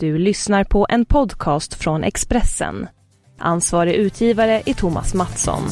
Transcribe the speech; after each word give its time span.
Du 0.00 0.18
lyssnar 0.18 0.64
på 0.64 0.86
en 0.88 1.04
podcast 1.04 1.74
från 1.74 2.04
Expressen. 2.04 2.88
Ansvarig 3.38 3.94
utgivare 3.94 4.62
är 4.66 4.74
Thomas 4.74 5.14
Mattsson. 5.14 5.62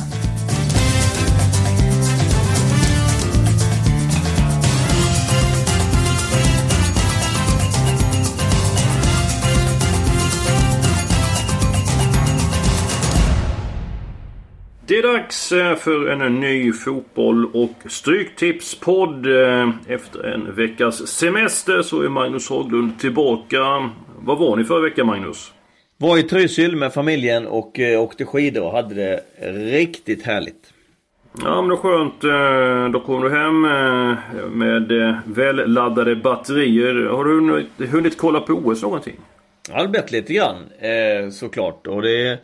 Det 14.87 14.99
är 14.99 15.03
dags 15.03 15.53
eh, 15.53 15.77
för 15.77 16.07
en 16.07 16.41
ny 16.41 16.73
fotboll 16.73 17.47
och 17.47 17.75
Stryktipspodd. 17.87 19.27
Eh, 19.27 19.71
efter 19.87 20.25
en 20.25 20.55
veckas 20.55 21.07
semester 21.07 21.83
så 21.83 22.03
är 22.03 22.09
Magnus 22.09 22.49
Haglund 22.51 22.99
tillbaka. 22.99 23.91
Var 24.27 24.37
var 24.37 24.57
ni 24.57 24.65
förra 24.65 24.81
veckan 24.81 25.07
Magnus? 25.07 25.53
Var 25.97 26.19
i 26.19 26.23
Trysil 26.23 26.77
med 26.77 26.93
familjen 26.93 27.47
och 27.47 27.80
eh, 27.80 28.03
åkte 28.03 28.25
skidor 28.25 28.62
och 28.65 28.73
hade 28.73 28.95
det 28.95 29.23
riktigt 29.79 30.23
härligt. 30.23 30.73
Ja 31.43 31.62
men 31.62 31.71
det 31.71 31.77
skönt. 31.77 32.21
Då 32.93 33.01
kom 33.01 33.23
du 33.23 33.31
hem 33.31 33.61
med 34.59 34.93
välladdade 35.25 36.17
batterier. 36.17 37.07
Har 37.07 37.25
du 37.25 37.34
hunnit, 37.34 37.91
hunnit 37.91 38.19
kolla 38.19 38.41
på 38.41 38.53
OS 38.53 38.83
någonting? 38.83 39.17
Ja, 39.69 39.83
det 39.83 39.89
blivit 39.89 40.12
lite 40.12 40.33
grann 40.33 40.56
såklart. 41.33 41.87
Och 41.87 42.03
det 42.03 42.39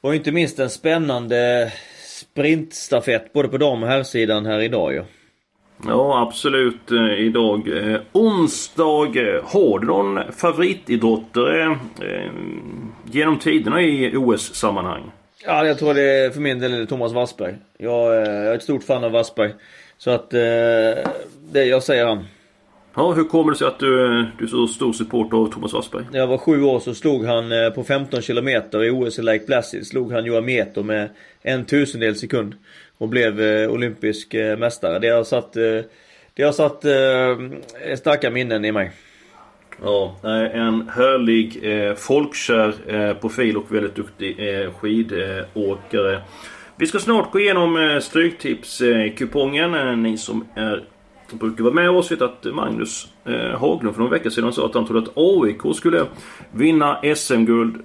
var 0.00 0.14
inte 0.14 0.32
minst 0.32 0.58
en 0.58 0.70
spännande 0.70 1.72
sprintstafett 2.06 3.32
både 3.32 3.48
på 3.48 3.58
dam 3.58 3.82
och 3.82 3.88
herrsidan 3.88 4.46
här 4.46 4.60
idag 4.60 4.92
ju. 4.92 4.98
Ja 4.98 5.04
ja 5.86 6.22
absolut 6.28 6.90
eh, 6.90 7.12
idag. 7.18 7.68
Eh, 7.68 8.00
onsdag. 8.12 9.16
Eh, 9.16 9.42
Har 9.44 9.78
du 9.78 9.86
någon 9.86 10.32
favoritidrottare 10.32 11.62
eh, 12.00 12.30
genom 13.10 13.38
tiderna 13.38 13.82
i 13.82 14.16
OS-sammanhang? 14.16 15.02
Ja, 15.46 15.66
jag 15.66 15.78
tror 15.78 15.94
det 15.94 16.34
för 16.34 16.40
min 16.40 16.58
del 16.60 16.74
är 16.80 16.86
Thomas 16.86 17.12
Wassberg. 17.12 17.54
Jag, 17.78 18.16
eh, 18.16 18.32
jag 18.32 18.46
är 18.46 18.54
ett 18.54 18.62
stort 18.62 18.84
fan 18.84 19.04
av 19.04 19.10
Wassberg. 19.12 19.54
Så 19.98 20.10
att 20.10 20.30
det, 20.30 21.64
jag 21.64 21.82
säger 21.82 22.06
han. 22.06 22.24
Ja, 22.96 23.12
hur 23.12 23.24
kommer 23.24 23.52
det 23.52 23.58
sig 23.58 23.66
att 23.66 23.78
du, 23.78 24.24
du 24.38 24.44
är 24.44 24.48
så 24.48 24.66
stor 24.66 24.92
supporter 24.92 25.36
av 25.36 25.52
Thomas 25.52 25.72
Wassberg? 25.72 26.04
När 26.12 26.18
jag 26.18 26.26
var 26.26 26.38
sju 26.38 26.62
år 26.62 26.80
så 26.80 26.94
slog 26.94 27.24
han 27.24 27.52
eh, 27.52 27.70
på 27.70 27.84
15 27.84 28.22
km 28.22 28.48
i 28.48 28.90
OS 28.90 29.18
i 29.18 29.22
Lake 29.22 29.46
Placid. 29.46 29.86
Slog 29.86 30.12
han 30.12 30.24
Johan 30.24 30.44
Mieto 30.44 30.82
med 30.82 31.08
en 31.42 31.64
tusendel 31.64 32.16
sekund. 32.16 32.54
Och 32.98 33.08
blev 33.08 33.40
eh, 33.40 33.70
olympisk 33.70 34.34
eh, 34.34 34.58
mästare. 34.58 34.98
Det 34.98 35.08
har 35.08 35.24
satt, 35.24 35.52
det 36.34 36.42
har 36.42 36.52
satt 36.52 36.84
starka 37.98 38.30
minnen 38.30 38.64
i 38.64 38.72
mig. 38.72 38.92
Ja, 39.82 40.16
en 40.52 40.88
härlig 40.88 41.60
eh, 41.62 41.94
folkkär 41.94 42.74
eh, 42.86 43.14
profil 43.14 43.56
och 43.56 43.74
väldigt 43.74 43.94
duktig 43.94 44.36
eh, 44.38 44.72
skidåkare. 44.72 46.22
Vi 46.76 46.86
ska 46.86 46.98
snart 46.98 47.32
gå 47.32 47.40
igenom 47.40 48.00
Stryktipskupongen. 48.02 50.02
Ni 50.02 50.18
som 50.18 50.44
är 50.54 50.84
brukar 51.38 51.64
vara 51.64 51.74
med 51.74 51.90
oss 51.90 52.12
vet 52.12 52.22
att 52.22 52.44
Magnus 52.44 53.08
eh, 53.24 53.58
Haglund 53.60 53.94
för 53.94 54.02
någon 54.02 54.10
vecka 54.10 54.30
sedan 54.30 54.52
sa 54.52 54.66
att 54.66 54.74
han 54.74 54.86
trodde 54.86 55.10
att 55.10 55.18
AIK 55.18 55.76
skulle 55.76 56.06
vinna 56.52 57.00
SM-guld. 57.16 57.76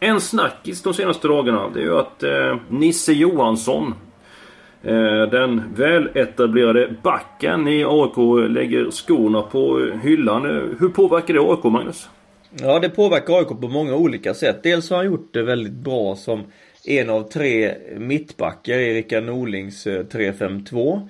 En 0.00 0.20
snackis 0.20 0.82
de 0.82 0.94
senaste 0.94 1.28
dagarna 1.28 1.68
det 1.74 1.80
är 1.80 1.84
ju 1.84 1.98
att 1.98 2.22
eh, 2.22 2.56
Nisse 2.68 3.12
Johansson 3.12 3.94
eh, 4.82 5.22
den 5.30 5.74
väletablerade 5.74 6.94
backen 7.02 7.68
i 7.68 7.84
AIK 7.84 8.50
lägger 8.50 8.90
skorna 8.90 9.42
på 9.42 9.90
hyllan. 10.02 10.44
Eh, 10.44 10.62
hur 10.78 10.88
påverkar 10.88 11.34
det 11.34 11.40
AIK 11.40 11.64
Magnus? 11.64 12.08
Ja 12.50 12.78
det 12.78 12.88
påverkar 12.88 13.38
AIK 13.38 13.48
på 13.48 13.68
många 13.68 13.94
olika 13.96 14.34
sätt. 14.34 14.62
Dels 14.62 14.90
har 14.90 14.96
han 14.96 15.06
gjort 15.06 15.34
det 15.34 15.42
väldigt 15.42 15.72
bra 15.72 16.16
som 16.16 16.44
en 16.84 17.10
av 17.10 17.22
tre 17.22 17.74
mittbackar 17.96 18.78
i 18.78 18.94
Rickard 18.94 19.24
Norlings 19.24 19.86
eh, 19.86 20.04
352. 20.04 21.08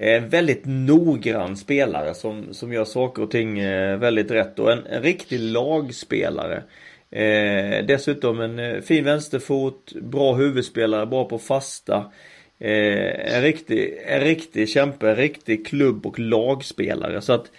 En 0.00 0.28
väldigt 0.28 0.62
noggrann 0.64 1.56
spelare 1.56 2.14
som, 2.14 2.54
som 2.54 2.72
gör 2.72 2.84
saker 2.84 3.22
och 3.22 3.30
ting 3.30 3.58
eh, 3.58 3.98
väldigt 3.98 4.30
rätt 4.30 4.58
och 4.58 4.72
en, 4.72 4.86
en 4.86 5.02
riktig 5.02 5.40
lagspelare. 5.40 6.62
Eh, 7.10 7.86
dessutom 7.86 8.40
en 8.40 8.58
eh, 8.58 8.80
fin 8.80 9.04
vänsterfot, 9.04 9.92
bra 10.02 10.34
huvudspelare, 10.34 11.06
bra 11.06 11.24
på 11.24 11.38
fasta. 11.38 11.96
Eh, 12.58 13.34
en, 13.36 13.42
riktig, 13.42 13.98
en 14.06 14.20
riktig 14.20 14.68
kämpe, 14.68 15.10
en 15.10 15.16
riktig 15.16 15.66
klubb 15.66 16.06
och 16.06 16.18
lagspelare. 16.18 17.20
Så 17.20 17.32
att 17.32 17.50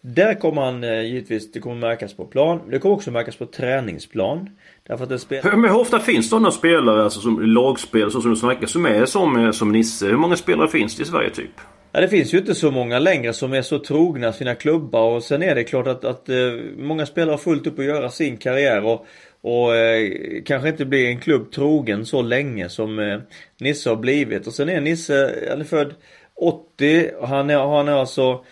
där 0.00 0.34
kommer 0.34 0.62
han 0.62 0.84
eh, 0.84 1.02
givetvis, 1.02 1.52
det 1.52 1.60
kommer 1.60 1.76
märkas 1.76 2.14
på 2.14 2.24
plan. 2.24 2.60
Det 2.70 2.78
kommer 2.78 2.94
också 2.94 3.10
märkas 3.10 3.36
på 3.36 3.46
träningsplan. 3.46 4.50
Därför 4.88 5.04
att 5.04 5.10
det 5.10 5.18
spelar... 5.18 5.56
Men 5.56 5.70
hur 5.70 5.80
ofta 5.80 5.98
finns 5.98 6.26
det 6.26 6.30
sådana 6.30 6.50
spelare, 6.50 7.04
alltså 7.04 7.20
som 7.20 7.40
lagspelare, 7.40 8.10
så 8.10 8.20
som 8.20 8.30
du 8.30 8.36
snackar, 8.36 8.66
som 8.66 8.86
är 8.86 9.04
som, 9.04 9.52
som 9.52 9.72
Nisse? 9.72 10.06
Hur 10.06 10.16
många 10.16 10.36
spelare 10.36 10.68
finns 10.68 10.96
det 10.96 11.02
i 11.02 11.06
Sverige 11.06 11.30
typ? 11.30 11.60
Ja, 11.92 12.00
det 12.00 12.08
finns 12.08 12.34
ju 12.34 12.38
inte 12.38 12.54
så 12.54 12.70
många 12.70 12.98
längre 12.98 13.32
som 13.32 13.52
är 13.52 13.62
så 13.62 13.78
trogna 13.78 14.32
sina 14.32 14.54
klubbar 14.54 15.10
och 15.10 15.24
sen 15.24 15.42
är 15.42 15.54
det 15.54 15.64
klart 15.64 15.86
att, 15.86 16.04
att 16.04 16.28
eh, 16.28 16.52
många 16.76 17.06
spelare 17.06 17.32
har 17.32 17.38
fullt 17.38 17.66
upp 17.66 17.78
att 17.78 17.84
göra 17.84 18.10
sin 18.10 18.36
karriär 18.36 18.84
och, 18.84 19.06
och 19.40 19.76
eh, 19.76 20.12
kanske 20.44 20.68
inte 20.68 20.84
blir 20.84 21.08
en 21.08 21.20
klubb 21.20 21.52
trogen 21.52 22.06
så 22.06 22.22
länge 22.22 22.68
som 22.68 22.98
eh, 22.98 23.18
Nisse 23.60 23.90
har 23.90 23.96
blivit. 23.96 24.46
Och 24.46 24.54
sen 24.54 24.68
är 24.68 24.80
Nisse, 24.80 25.28
eh, 25.28 25.50
han 25.50 25.60
är 25.60 25.64
född 25.64 25.94
80 26.34 27.10
och 27.18 27.28
han 27.28 27.50
är, 27.50 27.58
han 27.58 27.88
är 27.88 27.92
alltså, 27.92 28.44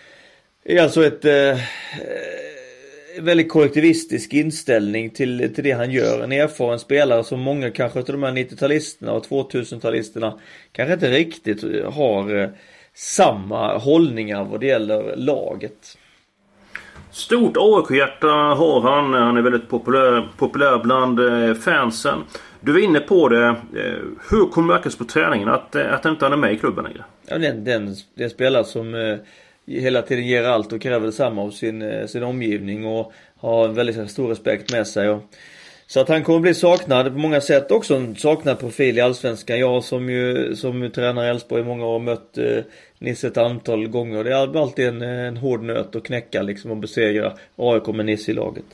är 0.65 0.81
alltså 0.81 1.05
ett 1.05 1.25
eh, 1.25 1.59
väldigt 3.19 3.49
kollektivistisk 3.49 4.33
inställning 4.33 5.09
till, 5.09 5.53
till 5.55 5.63
det 5.63 5.71
han 5.71 5.91
gör. 5.91 6.23
En 6.23 6.31
erfaren 6.31 6.79
spelare 6.79 7.23
som 7.23 7.39
många 7.39 7.71
kanske 7.71 7.99
av 7.99 8.05
de 8.05 8.23
här 8.23 8.31
90-talisterna 8.31 9.09
och 9.09 9.25
2000-talisterna 9.25 10.39
kanske 10.71 10.93
inte 10.93 11.11
riktigt 11.11 11.63
har 11.85 12.35
eh, 12.35 12.49
samma 12.97 13.77
hållningar 13.77 14.43
vad 14.43 14.59
det 14.59 14.65
gäller 14.65 15.15
laget. 15.15 15.97
Stort 17.11 17.57
AIK-hjärta 17.57 18.27
har 18.27 18.81
han. 18.81 19.13
Han 19.13 19.37
är 19.37 19.41
väldigt 19.41 19.69
populär, 19.69 20.29
populär 20.37 20.79
bland 20.83 21.19
eh, 21.19 21.53
fansen. 21.53 22.23
Du 22.61 22.71
var 22.71 22.79
inne 22.79 22.99
på 22.99 23.29
det. 23.29 23.45
Eh, 23.47 23.55
hur 24.29 24.51
kommer 24.51 24.67
det 24.67 24.77
märkas 24.77 24.95
på 24.95 25.05
träningen 25.05 25.49
att, 25.49 25.75
eh, 25.75 25.93
att 25.93 26.03
han 26.03 26.13
inte 26.13 26.25
är 26.25 26.35
med 26.35 26.53
i 26.53 26.57
klubben 26.57 26.83
längre? 26.83 27.03
Ja, 27.27 27.37
den, 27.37 27.63
den, 27.63 27.95
den 28.15 28.29
spelare 28.29 28.63
som 28.63 29.17
hela 29.67 30.01
tiden 30.01 30.27
ger 30.27 30.43
allt 30.43 30.73
och 30.73 30.81
kräver 30.81 31.05
detsamma 31.05 31.41
av 31.41 31.51
sin, 31.51 32.07
sin 32.07 32.23
omgivning 32.23 32.85
och 32.85 33.13
har 33.39 33.65
en 33.65 33.73
väldigt 33.73 34.11
stor 34.11 34.27
respekt 34.27 34.71
med 34.71 34.87
sig. 34.87 35.09
Och, 35.09 35.23
så 35.89 35.99
att 35.99 36.09
han 36.09 36.23
kommer 36.23 36.39
bli 36.39 36.53
saknad 36.53 37.05
på 37.05 37.19
många 37.19 37.41
sätt. 37.41 37.71
Också 37.71 37.95
en 37.95 38.15
saknad 38.15 38.59
profil 38.59 38.97
i 38.97 39.01
Allsvenskan. 39.01 39.59
Jag 39.59 39.83
som 39.83 40.09
ju 40.09 40.55
som 40.55 40.91
tränar 40.91 41.25
i 41.25 41.27
Elfsborg 41.27 41.61
i 41.61 41.65
många 41.65 41.85
år 41.85 41.99
mött 41.99 42.37
eh, 42.37 42.63
Nisse 42.99 43.27
ett 43.27 43.37
antal 43.37 43.87
gånger. 43.87 44.23
Det 44.23 44.33
är 44.33 44.61
alltid 44.61 44.87
en, 44.87 45.01
en 45.01 45.37
hård 45.37 45.63
nöt 45.63 45.95
att 45.95 46.03
knäcka 46.03 46.41
liksom 46.41 46.71
och 46.71 46.77
besegra 46.77 47.33
AIK 47.55 47.87
med 47.87 48.05
Nisse 48.05 48.31
i 48.31 48.33
laget. 48.33 48.65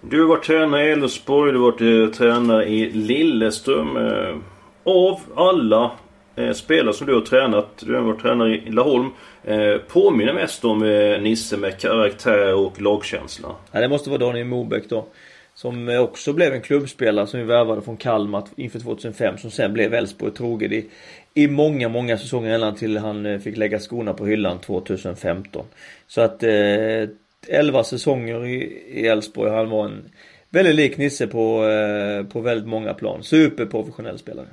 Du 0.00 0.20
har 0.20 0.28
varit 0.28 0.44
tränare 0.44 0.88
i 0.88 0.90
Elfsborg, 0.90 1.52
du 1.52 1.58
har 1.58 1.70
varit 1.70 1.80
eh, 1.80 2.18
tränare 2.18 2.66
i 2.66 2.90
Lilleström. 2.90 3.96
Eh, 3.96 4.36
av 4.84 5.20
alla 5.34 5.90
eh, 6.36 6.52
spelare 6.52 6.94
som 6.94 7.06
du 7.06 7.14
har 7.14 7.20
tränat, 7.20 7.68
du 7.86 7.94
har 7.94 8.02
varit 8.02 8.22
tränare 8.22 8.56
i 8.56 8.70
Laholm. 8.70 9.10
Eh, 9.44 9.76
påminner 9.88 10.32
mest 10.32 10.64
om 10.64 10.82
eh, 10.82 11.20
Nisse 11.20 11.56
med 11.56 11.78
karaktär 11.78 12.54
och 12.54 12.80
lagkänsla. 12.80 13.48
Ja, 13.72 13.80
det 13.80 13.88
måste 13.88 14.10
vara 14.10 14.20
Daniel 14.20 14.46
Mobeck 14.46 14.88
då. 14.88 15.06
Som 15.54 15.88
också 15.88 16.32
blev 16.32 16.52
en 16.52 16.62
klubbspelare 16.62 17.26
som 17.26 17.40
vi 17.40 17.46
värvade 17.46 17.82
från 17.82 17.96
Kalmar 17.96 18.44
inför 18.56 18.78
2005. 18.78 19.38
Som 19.38 19.50
sen 19.50 19.72
blev 19.72 19.94
Elfsborg 19.94 20.32
trogen 20.32 20.72
i, 20.72 20.86
i 21.34 21.48
många, 21.48 21.88
många 21.88 22.18
säsonger 22.18 22.56
innan 22.56 22.74
till 22.74 22.98
han 22.98 23.26
eh, 23.26 23.38
fick 23.38 23.56
lägga 23.56 23.78
skorna 23.78 24.14
på 24.14 24.26
hyllan 24.26 24.58
2015. 24.58 25.64
Så 26.06 26.20
att 26.20 26.42
eh, 26.42 27.08
11 27.48 27.84
säsonger 27.84 28.46
i 28.46 29.06
Elfsborg. 29.06 29.50
Han 29.50 29.70
var 29.70 29.84
en 29.84 30.04
väldigt 30.50 30.74
lik 30.74 30.96
Nisse 30.96 31.26
på, 31.26 31.64
eh, 31.64 32.26
på 32.26 32.40
väldigt 32.40 32.68
många 32.68 32.94
plan. 32.94 33.22
Superprofessionell 33.22 34.18
spelare. 34.18 34.46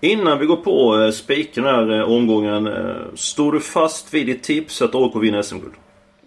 Innan 0.00 0.38
vi 0.38 0.46
går 0.46 0.56
på 0.56 1.02
eh, 1.02 1.10
spiken 1.10 1.64
här 1.64 1.98
eh, 1.98 2.10
omgången. 2.10 2.66
Eh, 2.66 3.14
står 3.14 3.52
du 3.52 3.60
fast 3.60 4.14
vid 4.14 4.26
ditt 4.26 4.42
tips 4.42 4.82
att 4.82 4.94
AIK 4.94 5.16
vinner 5.16 5.42
SM-guld? 5.42 5.74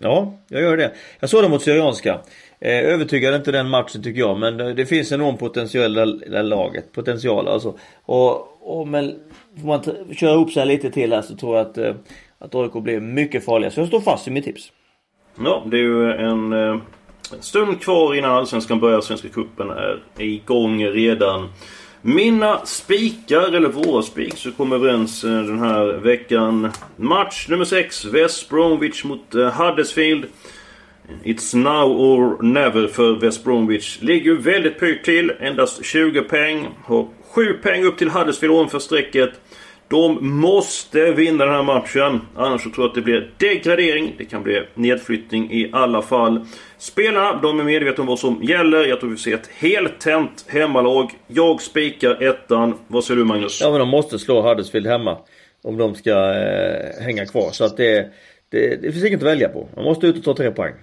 Ja, 0.03 0.33
jag 0.47 0.61
gör 0.61 0.77
det. 0.77 0.91
Jag 1.19 1.29
såg 1.29 1.43
det 1.43 1.49
mot 1.49 1.61
Syrianska. 1.61 2.19
Eh, 2.59 2.79
övertygade 2.79 3.35
inte 3.35 3.51
den 3.51 3.69
matchen 3.69 4.03
tycker 4.03 4.19
jag 4.19 4.39
men 4.39 4.59
eh, 4.59 4.67
det 4.67 4.85
finns 4.85 5.11
enorm 5.11 5.37
potential 5.37 5.97
i 5.97 6.29
det 6.29 6.43
laget. 6.43 6.91
Potential 6.91 7.47
alltså. 7.47 7.77
Och, 8.05 8.61
och 8.61 8.87
men 8.87 9.15
får 9.61 9.67
man 9.67 9.83
köra 10.15 10.33
ihop 10.33 10.51
sig 10.51 10.65
lite 10.65 10.91
till 10.91 11.13
här 11.13 11.21
så 11.21 11.35
tror 11.35 11.57
jag 11.57 11.67
att, 11.67 11.77
eh, 11.77 11.95
att 12.39 12.55
AIK 12.55 12.73
blir 12.73 12.99
mycket 12.99 13.45
farliga. 13.45 13.71
Så 13.71 13.79
jag 13.79 13.87
står 13.87 14.01
fast 14.01 14.27
vid 14.27 14.33
mitt 14.33 14.45
tips. 14.45 14.71
Ja, 15.43 15.63
det 15.71 15.77
är 15.77 15.81
ju 15.81 16.11
en 16.11 16.53
eh, 16.53 16.77
stund 17.39 17.81
kvar 17.81 18.15
innan 18.15 18.31
Allsvenskan 18.31 18.79
börjar. 18.79 19.01
Svenska 19.01 19.29
cupen 19.29 19.69
är 19.69 20.01
igång 20.17 20.85
redan. 20.85 21.49
Mina 22.05 22.65
spikar, 22.65 23.53
eller 23.53 23.69
våra 23.69 24.01
spik, 24.01 24.37
så 24.37 24.51
kommer 24.51 24.75
överens 24.75 25.23
eh, 25.23 25.43
den 25.43 25.59
här 25.59 25.85
veckan. 25.85 26.71
Match 26.95 27.47
nummer 27.49 27.65
6, 27.65 28.05
West 28.05 28.49
Bromwich 28.49 29.03
mot 29.03 29.35
eh, 29.35 29.51
Huddersfield. 29.51 30.25
It's 31.23 31.55
now 31.55 31.91
or 31.91 32.43
never 32.43 32.87
för 32.87 33.15
West 33.15 33.43
Bromwich. 33.43 34.01
Ligger 34.01 34.25
ju 34.25 34.37
väldigt 34.37 34.79
pyrt 34.79 35.05
till. 35.05 35.31
Endast 35.39 35.85
20 35.85 36.21
poäng. 36.21 36.67
Har 36.85 37.07
7 37.31 37.53
poäng 37.53 37.83
upp 37.83 37.97
till 37.97 38.09
Huddersfield 38.09 38.53
ovanför 38.53 38.79
strecket. 38.79 39.31
De 39.93 40.17
måste 40.39 41.11
vinna 41.11 41.45
den 41.45 41.53
här 41.53 41.63
matchen. 41.63 42.21
Annars 42.35 42.63
så 42.63 42.69
tror 42.69 42.83
jag 42.83 42.89
att 42.89 42.95
det 42.95 43.01
blir 43.01 43.31
degradering. 43.37 44.15
Det 44.17 44.25
kan 44.25 44.43
bli 44.43 44.63
nedflyttning 44.73 45.51
i 45.51 45.69
alla 45.73 46.01
fall. 46.01 46.45
Spelarna, 46.77 47.39
de 47.41 47.59
är 47.59 47.63
medvetna 47.63 48.01
om 48.01 48.07
vad 48.07 48.19
som 48.19 48.43
gäller. 48.43 48.85
Jag 48.85 48.99
tror 48.99 49.09
vi 49.09 49.17
ser 49.17 49.33
ett 49.33 49.49
heltänt 49.57 50.45
hemmalag. 50.47 51.11
Jag 51.27 51.61
spikar 51.61 52.23
ettan. 52.23 52.73
Vad 52.87 53.03
säger 53.03 53.17
du 53.17 53.25
Magnus? 53.25 53.61
Ja 53.61 53.69
men 53.69 53.79
de 53.79 53.89
måste 53.89 54.19
slå 54.19 54.41
Huddersfield 54.41 54.87
hemma. 54.87 55.17
Om 55.63 55.77
de 55.77 55.95
ska 55.95 56.33
eh, 56.33 57.03
hänga 57.03 57.25
kvar. 57.25 57.51
Så 57.51 57.65
att 57.65 57.77
det, 57.77 58.09
det, 58.51 58.81
det 58.81 58.91
finns 58.91 59.05
inget 59.05 59.19
att 59.19 59.27
välja 59.27 59.49
på. 59.49 59.69
Man 59.75 59.85
måste 59.85 60.07
ut 60.07 60.17
och 60.17 60.23
ta 60.23 60.33
tre 60.33 60.51
poäng. 60.51 60.73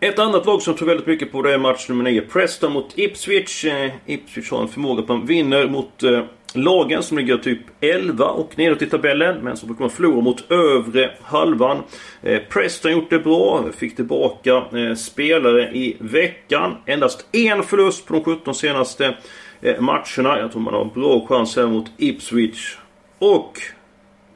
Ett 0.00 0.18
annat 0.18 0.46
lag 0.46 0.62
som 0.62 0.74
tror 0.74 0.88
väldigt 0.88 1.06
mycket 1.06 1.32
på 1.32 1.42
det 1.42 1.54
är 1.54 1.58
match 1.58 1.88
nummer 1.88 2.04
9. 2.04 2.20
Preston 2.20 2.72
mot 2.72 2.98
Ipswich. 2.98 3.64
Eh, 3.64 3.90
Ipswich 4.06 4.50
har 4.50 4.62
en 4.62 4.68
förmåga 4.68 5.02
att 5.02 5.08
man 5.08 5.26
vinner 5.26 5.68
mot 5.68 6.02
eh, 6.02 6.22
lagen 6.54 7.02
som 7.02 7.18
ligger 7.18 7.36
typ 7.36 7.60
11 7.80 8.24
och 8.24 8.58
nedåt 8.58 8.82
i 8.82 8.86
tabellen. 8.86 9.44
Men 9.44 9.56
som 9.56 9.68
brukar 9.68 9.88
förlora 9.88 10.20
mot 10.20 10.50
övre 10.50 11.10
halvan. 11.22 11.82
Eh, 12.22 12.40
Preston 12.48 12.92
gjort 12.92 13.10
det 13.10 13.18
bra. 13.18 13.64
Fick 13.76 13.96
tillbaka 13.96 14.62
eh, 14.72 14.94
spelare 14.94 15.62
i 15.62 15.96
veckan. 16.00 16.76
Endast 16.86 17.26
en 17.32 17.62
förlust 17.62 18.06
på 18.06 18.14
de 18.14 18.24
17 18.24 18.54
senaste 18.54 19.16
eh, 19.60 19.80
matcherna. 19.80 20.38
Jag 20.38 20.52
tror 20.52 20.62
man 20.62 20.74
har 20.74 20.82
en 20.82 20.90
bra 20.94 21.26
chans 21.26 21.56
här 21.56 21.66
mot 21.66 21.90
Ipswich. 21.96 22.76
Och 23.18 23.58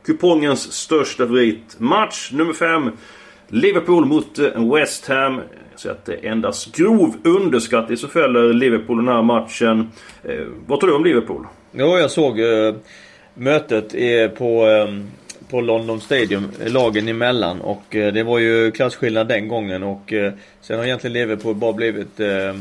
kupongens 0.07 0.73
största 0.73 1.27
favorit. 1.27 1.77
Match 1.79 2.31
nummer 2.33 2.53
5. 2.53 2.91
Liverpool 3.49 4.05
mot 4.05 4.39
eh, 4.39 4.75
West 4.75 5.09
Ham. 5.09 5.41
Så 5.77 5.91
att 5.91 6.05
det 6.05 6.15
är 6.15 6.31
endast 6.31 6.77
grov 6.77 7.15
underskattning 7.25 7.97
som 7.97 8.09
fäller 8.09 8.53
Liverpool 8.53 8.97
den 8.97 9.09
här 9.09 9.23
matchen. 9.23 9.91
Eh, 10.23 10.47
vad 10.67 10.81
tror 10.81 10.91
du 10.91 10.97
om 10.97 11.05
Liverpool? 11.05 11.47
Jo, 11.77 11.99
jag 11.99 12.11
såg 12.11 12.41
eh, 12.41 12.75
mötet 13.35 13.95
eh, 13.95 14.29
på, 14.29 14.67
eh, 14.67 14.89
på 15.51 15.61
London 15.61 16.01
Stadium, 16.01 16.51
lagen 16.67 17.09
emellan. 17.09 17.61
Och 17.61 17.97
eh, 17.97 18.13
det 18.13 18.23
var 18.23 18.39
ju 18.39 18.71
klasskillnad 18.71 19.29
den 19.29 19.49
gången. 19.49 19.83
Och 19.83 20.13
eh, 20.13 20.33
sen 20.61 20.79
har 20.79 20.85
egentligen 20.85 21.13
Liverpool 21.15 21.55
bara 21.55 21.73
blivit 21.73 22.21
eh, 22.21 22.55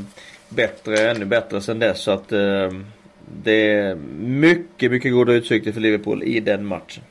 bättre, 0.50 1.12
ännu 1.12 1.26
bättre 1.26 1.62
sen 1.62 1.80
dess. 1.80 2.02
Så 2.02 2.12
att 2.12 2.32
eh, 2.32 2.70
det 3.44 3.72
är 3.72 3.96
mycket, 4.20 4.92
mycket 4.92 5.12
goda 5.14 5.34
utsikter 5.34 5.72
för 5.72 5.82
Liverpool 5.82 6.24
i 6.24 6.40
den 6.40 6.66
matchen. 6.66 7.04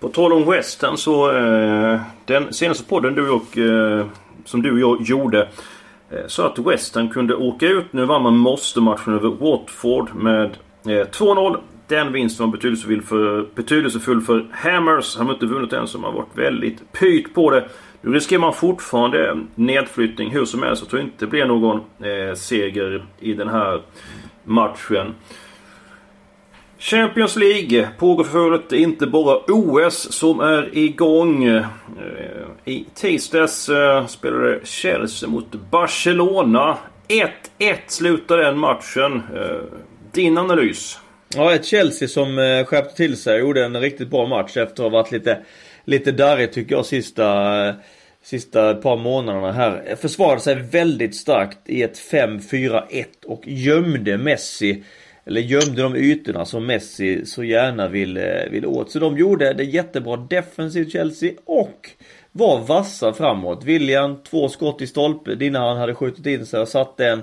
På 0.00 0.08
tal 0.08 0.32
om 0.32 0.50
West 0.50 0.82
Ham 0.82 0.96
så 0.96 1.36
eh, 1.36 2.00
den 2.24 2.52
senaste 2.52 2.84
podden 2.84 3.14
du 3.14 3.30
och, 3.30 3.58
eh, 3.58 4.06
som 4.44 4.62
du 4.62 4.72
och 4.72 4.80
jag 4.80 5.02
gjorde 5.08 5.48
eh, 6.10 6.26
sa 6.26 6.46
att 6.46 6.58
West 6.58 6.94
Ham 6.94 7.08
kunde 7.08 7.34
åka 7.34 7.66
ut. 7.66 7.92
Nu 7.92 8.04
vann 8.04 8.22
man 8.22 8.36
måste-matchen 8.36 9.14
över 9.14 9.28
Watford 9.28 10.14
med 10.14 10.56
Eh, 10.86 11.06
2-0. 11.10 11.60
Den 11.88 12.12
vinsten 12.12 12.46
var 12.46 12.52
betydelsefull 12.56 13.02
för, 13.02 13.46
betydelsefull 13.54 14.20
för 14.20 14.46
Hammers. 14.52 15.16
Han 15.16 15.26
har 15.26 15.34
inte 15.34 15.46
vunnit 15.46 15.72
än 15.72 15.88
som 15.88 16.04
har 16.04 16.12
varit 16.12 16.38
väldigt 16.38 16.92
pyrt 16.92 17.34
på 17.34 17.50
det. 17.50 17.68
Nu 18.00 18.12
riskerar 18.12 18.40
man 18.40 18.54
fortfarande 18.54 19.38
nedflyttning 19.54 20.30
hur 20.30 20.44
som 20.44 20.62
helst. 20.62 20.82
Jag 20.82 20.90
tror 20.90 21.02
inte 21.02 21.14
det 21.18 21.26
blir 21.26 21.46
någon 21.46 21.76
eh, 21.76 22.34
seger 22.34 23.06
i 23.20 23.32
den 23.32 23.48
här 23.48 23.82
matchen. 24.44 25.14
Champions 26.78 27.36
League 27.36 27.88
pågår 27.98 28.24
för 28.24 28.32
fullt. 28.32 28.68
Det 28.68 28.76
är 28.76 28.80
inte 28.80 29.06
bara 29.06 29.38
OS 29.48 30.12
som 30.12 30.40
är 30.40 30.78
igång. 30.78 31.44
Eh, 31.44 31.64
I 32.64 32.86
tisdags 32.94 33.68
eh, 33.68 34.06
spelade 34.06 34.60
Chelsea 34.64 35.28
mot 35.28 35.54
Barcelona. 35.70 36.78
1-1 37.08 37.76
slutade 37.86 38.44
den 38.44 38.58
matchen. 38.58 39.22
Din 40.14 40.38
analys? 40.38 40.98
Ja, 41.34 41.54
ett 41.54 41.64
Chelsea 41.64 42.08
som 42.08 42.38
eh, 42.38 42.64
skärpte 42.64 42.96
till 42.96 43.16
sig 43.16 43.34
och 43.34 43.40
gjorde 43.40 43.64
en 43.64 43.80
riktigt 43.80 44.10
bra 44.10 44.26
match 44.26 44.56
efter 44.56 44.64
att 44.64 44.78
ha 44.78 44.88
varit 44.88 45.12
lite, 45.12 45.38
lite 45.84 46.12
darrigt 46.12 46.54
tycker 46.54 46.74
jag 46.74 46.86
sista, 46.86 47.58
eh, 47.68 47.74
sista 48.22 48.74
par 48.74 48.96
månaderna 48.96 49.52
här. 49.52 49.96
Försvarade 49.96 50.40
sig 50.40 50.54
väldigt 50.54 51.16
starkt 51.16 51.58
i 51.66 51.82
ett 51.82 51.98
5-4-1 51.98 53.06
och 53.26 53.42
gömde 53.46 54.18
Messi 54.18 54.84
eller 55.24 55.40
gömde 55.40 55.82
de 55.82 55.96
ytorna 55.96 56.44
som 56.44 56.66
Messi 56.66 57.26
så 57.26 57.44
gärna 57.44 57.88
vill, 57.88 58.16
eh, 58.16 58.50
vill 58.50 58.66
åt. 58.66 58.90
Så 58.90 58.98
de 58.98 59.18
gjorde 59.18 59.52
det 59.52 59.64
jättebra 59.64 60.16
defensivt 60.16 60.92
Chelsea 60.92 61.32
och 61.44 61.90
var 62.32 62.60
vassa 62.60 63.12
framåt. 63.12 63.64
William, 63.64 64.22
två 64.22 64.48
skott 64.48 64.82
i 64.82 64.86
stolpe. 64.86 65.34
Dina 65.34 65.58
han 65.58 65.76
hade 65.76 65.94
skjutit 65.94 66.26
in 66.26 66.46
sig 66.46 66.60
och 66.60 66.68
satt 66.68 66.96
den. 66.96 67.22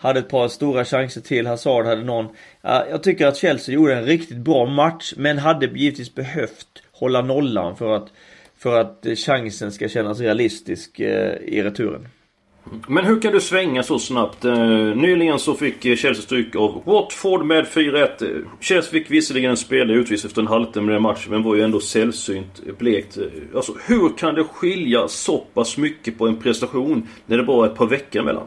Hade 0.00 0.18
ett 0.18 0.28
par 0.28 0.48
stora 0.48 0.84
chanser 0.84 1.20
till. 1.20 1.46
Hazard 1.46 1.86
hade 1.86 2.04
någon. 2.04 2.26
Jag 2.62 3.02
tycker 3.02 3.26
att 3.26 3.36
Chelsea 3.36 3.74
gjorde 3.74 3.94
en 3.94 4.04
riktigt 4.04 4.38
bra 4.38 4.66
match 4.66 5.12
men 5.16 5.38
hade 5.38 5.66
givetvis 5.66 6.14
behövt 6.14 6.66
hålla 6.92 7.22
nollan 7.22 7.76
för 7.76 7.96
att, 7.96 8.08
för 8.58 8.80
att 8.80 9.06
chansen 9.16 9.72
ska 9.72 9.88
kännas 9.88 10.20
realistisk 10.20 11.00
eh, 11.00 11.34
i 11.34 11.62
returen. 11.62 12.08
Men 12.88 13.04
hur 13.04 13.20
kan 13.20 13.32
du 13.32 13.40
svänga 13.40 13.82
så 13.82 13.98
snabbt? 13.98 14.44
Eh, 14.44 14.58
nyligen 14.96 15.38
så 15.38 15.54
fick 15.54 15.82
Chelsea 15.82 16.14
stryk 16.14 16.56
av 16.56 16.82
Watford 16.84 17.44
med 17.44 17.64
4-1. 17.64 18.44
Chelsea 18.60 18.90
fick 18.90 19.10
visserligen 19.10 19.50
en 19.50 19.56
spelare 19.56 19.96
utvisad 19.96 20.28
efter 20.28 20.42
en 20.42 20.48
halvtimme 20.48 20.96
i 20.96 20.98
matchen 20.98 21.32
men 21.32 21.42
var 21.42 21.54
ju 21.54 21.62
ändå 21.62 21.80
sällsynt 21.80 22.78
blekt. 22.78 23.18
Alltså 23.54 23.74
hur 23.86 24.16
kan 24.16 24.34
det 24.34 24.44
skilja 24.44 25.08
så 25.08 25.38
pass 25.38 25.76
mycket 25.76 26.18
på 26.18 26.28
en 26.28 26.36
prestation 26.36 27.08
när 27.26 27.36
det 27.36 27.44
bara 27.44 27.66
är 27.66 27.70
ett 27.70 27.76
par 27.76 27.86
veckor 27.86 28.22
emellan? 28.22 28.46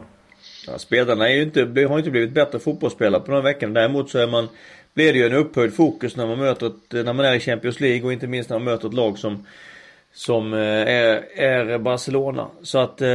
Ja, 0.66 0.78
spelarna 0.78 1.28
är 1.28 1.34
ju 1.34 1.42
inte, 1.42 1.86
har 1.88 1.98
inte 1.98 2.10
blivit 2.10 2.32
bättre 2.32 2.58
fotbollsspelare 2.58 3.22
på 3.22 3.32
de 3.32 3.44
veckorna. 3.44 3.80
Däremot 3.80 4.10
så 4.10 4.18
är 4.18 4.26
man, 4.26 4.48
blir 4.94 5.12
det 5.12 5.18
ju 5.18 5.26
en 5.26 5.34
upphöjd 5.34 5.74
fokus 5.74 6.16
när 6.16 6.26
man 6.26 6.38
möter 6.38 6.66
ett, 6.66 7.04
när 7.04 7.12
man 7.12 7.24
är 7.24 7.34
i 7.34 7.40
Champions 7.40 7.80
League 7.80 8.02
och 8.06 8.12
inte 8.12 8.26
minst 8.26 8.50
när 8.50 8.58
man 8.58 8.64
möter 8.64 8.88
ett 8.88 8.94
lag 8.94 9.18
som 9.18 9.46
som 10.12 10.52
eh, 10.52 10.58
är, 10.58 11.22
är 11.40 11.78
Barcelona. 11.78 12.48
Så 12.62 12.78
att 12.78 13.00
eh, 13.00 13.08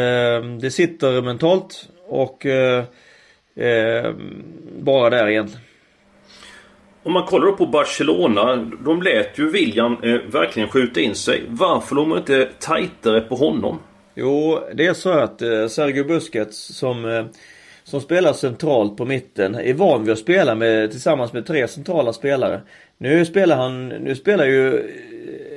det 0.61 0.71
sitter 0.71 1.21
mentalt 1.21 1.89
och 2.07 2.45
eh, 2.45 2.83
eh, 3.55 4.13
bara 4.79 5.09
där 5.09 5.29
egentligen. 5.29 5.63
Om 7.03 7.13
man 7.13 7.25
kollar 7.25 7.51
på 7.51 7.65
Barcelona. 7.65 8.55
De 8.85 9.01
lät 9.01 9.39
ju 9.39 9.51
William 9.51 9.93
eh, 10.03 10.31
verkligen 10.31 10.69
skjuta 10.69 10.99
in 10.99 11.15
sig. 11.15 11.43
Varför 11.47 11.95
låg 11.95 12.07
man 12.07 12.17
inte 12.17 12.49
tajtare 12.59 13.21
på 13.21 13.35
honom? 13.35 13.79
Jo, 14.19 14.59
det 14.73 14.85
är 14.85 14.93
så 14.93 15.09
att 15.09 15.41
eh, 15.41 15.67
Sergio 15.67 16.03
Busquets 16.03 16.57
som, 16.57 17.05
eh, 17.05 17.25
som 17.83 18.01
spelar 18.01 18.33
centralt 18.33 18.97
på 18.97 19.05
mitten 19.05 19.55
är 19.55 19.73
van 19.73 20.03
vid 20.03 20.13
att 20.13 20.19
spela 20.19 20.55
med, 20.55 20.91
tillsammans 20.91 21.33
med 21.33 21.45
tre 21.45 21.67
centrala 21.67 22.13
spelare. 22.13 22.61
Nu 22.97 23.25
spelar 23.25 23.57
han, 23.57 23.87
nu 23.87 24.15
spelar 24.15 24.45
ju 24.45 24.89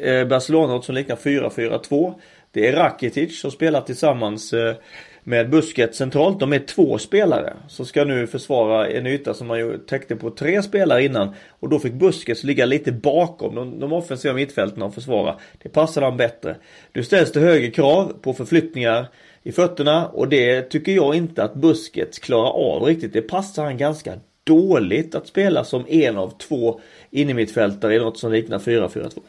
eh, 0.02 0.26
Barcelona 0.26 0.72
något 0.72 0.84
som 0.84 0.94
liknar 0.94 1.16
4-4-2. 1.16 2.14
Det 2.50 2.68
är 2.68 2.72
Rakitic 2.72 3.40
som 3.40 3.50
spelar 3.50 3.80
tillsammans 3.80 4.52
eh, 4.52 4.74
med 5.24 5.50
busket 5.50 5.94
centralt. 5.94 6.40
De 6.40 6.52
är 6.52 6.58
två 6.58 6.98
spelare. 6.98 7.52
Som 7.68 7.86
ska 7.86 8.04
nu 8.04 8.26
försvara 8.26 8.88
en 8.88 9.06
yta 9.06 9.34
som 9.34 9.46
man 9.46 9.58
ju 9.58 9.78
täckte 9.78 10.16
på 10.16 10.30
tre 10.30 10.62
spelare 10.62 11.04
innan. 11.04 11.34
Och 11.48 11.68
då 11.68 11.78
fick 11.78 11.92
Busquets 11.92 12.44
ligga 12.44 12.66
lite 12.66 12.92
bakom 12.92 13.54
de, 13.54 13.80
de 13.80 13.92
offensiva 13.92 14.34
mittfälten 14.34 14.82
och 14.82 14.94
försvara. 14.94 15.36
Det 15.62 15.68
passade 15.68 16.06
han 16.06 16.16
bättre. 16.16 16.56
Nu 16.92 17.04
ställs 17.04 17.32
det 17.32 17.40
högre 17.40 17.70
krav 17.70 18.12
på 18.22 18.32
förflyttningar 18.32 19.06
i 19.42 19.52
fötterna 19.52 20.08
och 20.08 20.28
det 20.28 20.62
tycker 20.62 20.92
jag 20.92 21.14
inte 21.14 21.44
att 21.44 21.54
Busquets 21.54 22.18
klarar 22.18 22.50
av 22.50 22.82
riktigt. 22.82 23.12
Det 23.12 23.22
passar 23.22 23.64
han 23.64 23.76
ganska 23.76 24.12
dåligt 24.44 25.14
att 25.14 25.26
spela 25.26 25.64
som 25.64 25.84
en 25.88 26.16
av 26.16 26.30
två 26.38 26.80
innermittfältare 27.10 27.94
i 27.94 27.98
något 27.98 28.18
som 28.18 28.32
liknar 28.32 28.58
4-4-2. 28.58 29.20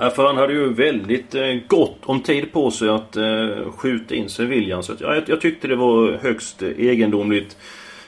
Ja, 0.00 0.10
för 0.10 0.26
han 0.26 0.36
hade 0.36 0.52
ju 0.52 0.72
väldigt 0.72 1.34
eh, 1.34 1.54
gott 1.66 1.98
om 2.02 2.22
tid 2.22 2.52
på 2.52 2.70
sig 2.70 2.88
att 2.88 3.16
eh, 3.16 3.70
skjuta 3.76 4.14
in 4.14 4.28
sig 4.28 4.46
William. 4.46 4.82
Så 4.82 4.92
jag, 5.00 5.22
jag, 5.26 5.40
tyckte 5.40 5.68
det 5.68 5.76
var 5.76 6.18
högst 6.22 6.62
egendomligt. 6.62 7.56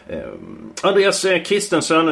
Eh, 0.09 0.19
Andreas 0.83 1.27
Christensen 1.45 2.07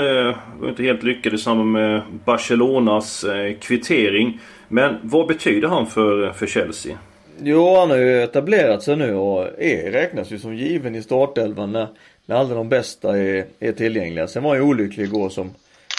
var 0.60 0.68
inte 0.68 0.82
helt 0.82 1.02
lyckad 1.02 1.34
i 1.34 1.38
samband 1.38 1.72
med 1.72 2.02
Barcelonas 2.24 3.24
kvittering. 3.60 4.40
Men 4.68 4.96
vad 5.02 5.26
betyder 5.26 5.68
han 5.68 5.86
för, 5.86 6.32
för 6.32 6.46
Chelsea? 6.46 6.98
Jo, 7.42 7.76
han 7.76 7.90
har 7.90 7.96
ju 7.96 8.22
etablerat 8.22 8.82
sig 8.82 8.96
nu 8.96 9.14
och 9.14 9.62
är, 9.62 9.90
räknas 9.90 10.30
ju 10.30 10.38
som 10.38 10.56
given 10.56 10.94
i 10.94 11.02
startelvan 11.02 11.72
när, 11.72 11.86
när 12.26 12.36
alla 12.36 12.54
de 12.54 12.68
bästa 12.68 13.18
är, 13.18 13.46
är 13.60 13.72
tillgängliga. 13.72 14.28
Sen 14.28 14.42
var 14.42 14.50
han 14.50 14.58
ju 14.58 14.70
olycklig 14.70 15.04
igår 15.04 15.28
som 15.28 15.50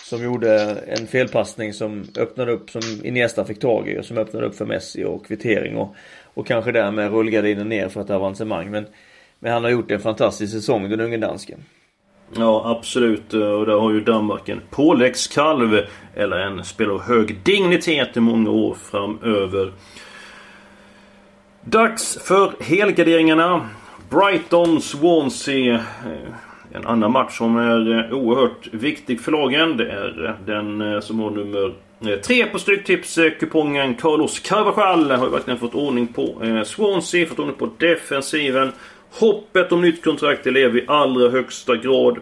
som 0.09 0.23
gjorde 0.23 0.83
en 0.87 1.07
felpassning 1.07 1.73
som 1.73 2.05
öppnade 2.17 2.51
upp, 2.51 2.69
som 2.69 2.81
Iniesta 3.03 3.45
fick 3.45 3.59
tag 3.59 3.89
i 3.89 3.99
och 3.99 4.05
som 4.05 4.17
öppnade 4.17 4.45
upp 4.45 4.55
för 4.55 4.65
Messi 4.65 5.03
och 5.03 5.25
kvittering 5.25 5.77
och, 5.77 5.95
och 6.33 6.47
kanske 6.47 6.71
därmed 6.71 7.11
rullgardinen 7.11 7.69
ner 7.69 7.89
för 7.89 8.01
ett 8.01 8.09
avancemang. 8.09 8.71
Men, 8.71 8.85
men 9.39 9.53
han 9.53 9.63
har 9.63 9.71
gjort 9.71 9.91
en 9.91 9.99
fantastisk 9.99 10.53
säsong, 10.53 10.89
den 10.89 10.99
unge 10.99 11.17
dansken. 11.17 11.59
Ja 12.37 12.77
absolut 12.77 13.33
och 13.33 13.65
där 13.65 13.79
har 13.79 13.91
ju 13.91 14.01
Danmark 14.01 14.49
en 14.49 14.61
påläggskalv 14.69 15.79
eller 16.15 16.37
en 16.37 16.63
spelare 16.63 16.95
av 16.95 17.01
hög 17.01 17.37
dignitet 17.43 18.17
i 18.17 18.19
många 18.19 18.49
år 18.49 18.77
framöver. 18.91 19.73
Dags 21.61 22.17
för 22.21 22.53
helgarderingarna. 22.59 23.69
Brighton, 24.09 24.81
Swansea. 24.81 25.75
Eh, 25.75 26.33
en 26.71 26.85
annan 26.85 27.11
match 27.11 27.37
som 27.37 27.57
är 27.57 27.99
eh, 27.99 28.13
oerhört 28.17 28.67
viktig 28.71 29.21
för 29.21 29.31
lagen. 29.31 29.77
Det 29.77 29.91
är 29.91 30.25
eh, 30.25 30.45
den 30.45 30.81
eh, 30.81 30.99
som 30.99 31.19
har 31.19 31.31
nummer 31.31 31.73
tre 32.23 32.45
på 32.45 32.59
Stryktipskupongen. 32.59 33.95
Carlos 33.95 34.39
Carvajal 34.39 35.11
har 35.11 35.25
ju 35.25 35.31
verkligen 35.31 35.59
fått 35.59 35.75
ordning 35.75 36.07
på 36.07 36.41
Swansea, 36.65 37.25
fått 37.25 37.39
ordning 37.39 37.55
på 37.55 37.69
defensiven. 37.77 38.71
Hoppet 39.11 39.71
om 39.71 39.81
nytt 39.81 40.03
kontrakt 40.03 40.45
lever 40.45 40.79
i 40.79 40.85
allra 40.87 41.29
högsta 41.29 41.75
grad. 41.75 42.17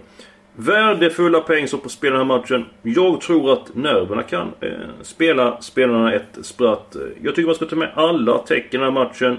Värdefulla 0.60 1.40
pengar 1.40 1.68
som 1.68 1.80
på 1.80 1.90
spel 1.90 2.12
den 2.12 2.20
här 2.20 2.26
matchen. 2.26 2.66
Jag 2.82 3.22
tror 3.22 3.54
att 3.54 3.76
nerverna 3.76 4.24
kan 4.24 4.48
eh, 4.60 4.72
spela 5.02 5.62
spelarna 5.62 6.14
ett 6.14 6.38
spratt. 6.42 6.96
Jag 7.22 7.36
tycker 7.36 7.46
man 7.46 7.56
ska 7.56 7.66
ta 7.66 7.76
med 7.76 7.92
alla 7.96 8.38
tecken 8.38 8.82
i 8.82 8.84
den 8.84 8.94
här 8.94 9.04
matchen. 9.04 9.38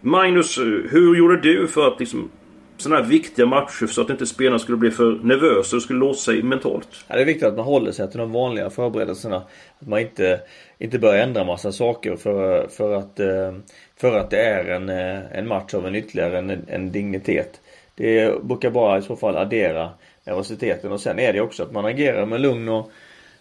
Magnus, 0.00 0.58
hur 0.90 1.16
gjorde 1.16 1.40
du 1.40 1.66
för 1.66 1.86
att 1.88 2.00
liksom 2.00 2.30
sådana 2.76 3.02
här 3.02 3.08
viktiga 3.08 3.46
matcher 3.46 3.86
så 3.86 4.00
att 4.00 4.10
inte 4.10 4.26
spelarna 4.26 4.58
skulle 4.58 4.78
bli 4.78 4.90
för 4.90 5.20
nervösa 5.22 5.76
och 5.76 5.82
skulle 5.82 5.98
låsa 5.98 6.32
sig 6.32 6.42
mentalt? 6.42 6.88
Ja, 7.08 7.14
det 7.14 7.20
är 7.20 7.26
viktigt 7.26 7.48
att 7.48 7.56
man 7.56 7.64
håller 7.64 7.92
sig 7.92 8.10
till 8.10 8.18
de 8.18 8.32
vanliga 8.32 8.70
förberedelserna. 8.70 9.36
Att 9.78 9.88
man 9.88 10.00
inte, 10.00 10.40
inte 10.78 10.98
börjar 10.98 11.22
ändra 11.22 11.44
massa 11.44 11.72
saker 11.72 12.16
för, 12.16 12.68
för, 12.68 12.94
att, 12.94 13.20
eh, 13.20 13.54
för 13.96 14.18
att 14.18 14.30
det 14.30 14.40
är 14.40 14.64
en, 14.64 14.88
eh, 14.88 15.38
en 15.38 15.48
match 15.48 15.74
av 15.74 15.86
en 15.86 15.94
ytterligare 15.94 16.38
en, 16.38 16.64
en 16.68 16.92
dignitet. 16.92 17.60
Det 17.94 18.42
brukar 18.42 18.70
bara 18.70 18.98
i 18.98 19.02
så 19.02 19.16
fall 19.16 19.36
addera 19.36 19.90
nervositeten 20.24 20.92
och 20.92 21.00
sen 21.00 21.18
är 21.18 21.32
det 21.32 21.40
också 21.40 21.62
att 21.62 21.72
man 21.72 21.84
agerar 21.84 22.26
med 22.26 22.40
lugn 22.40 22.68
och 22.68 22.90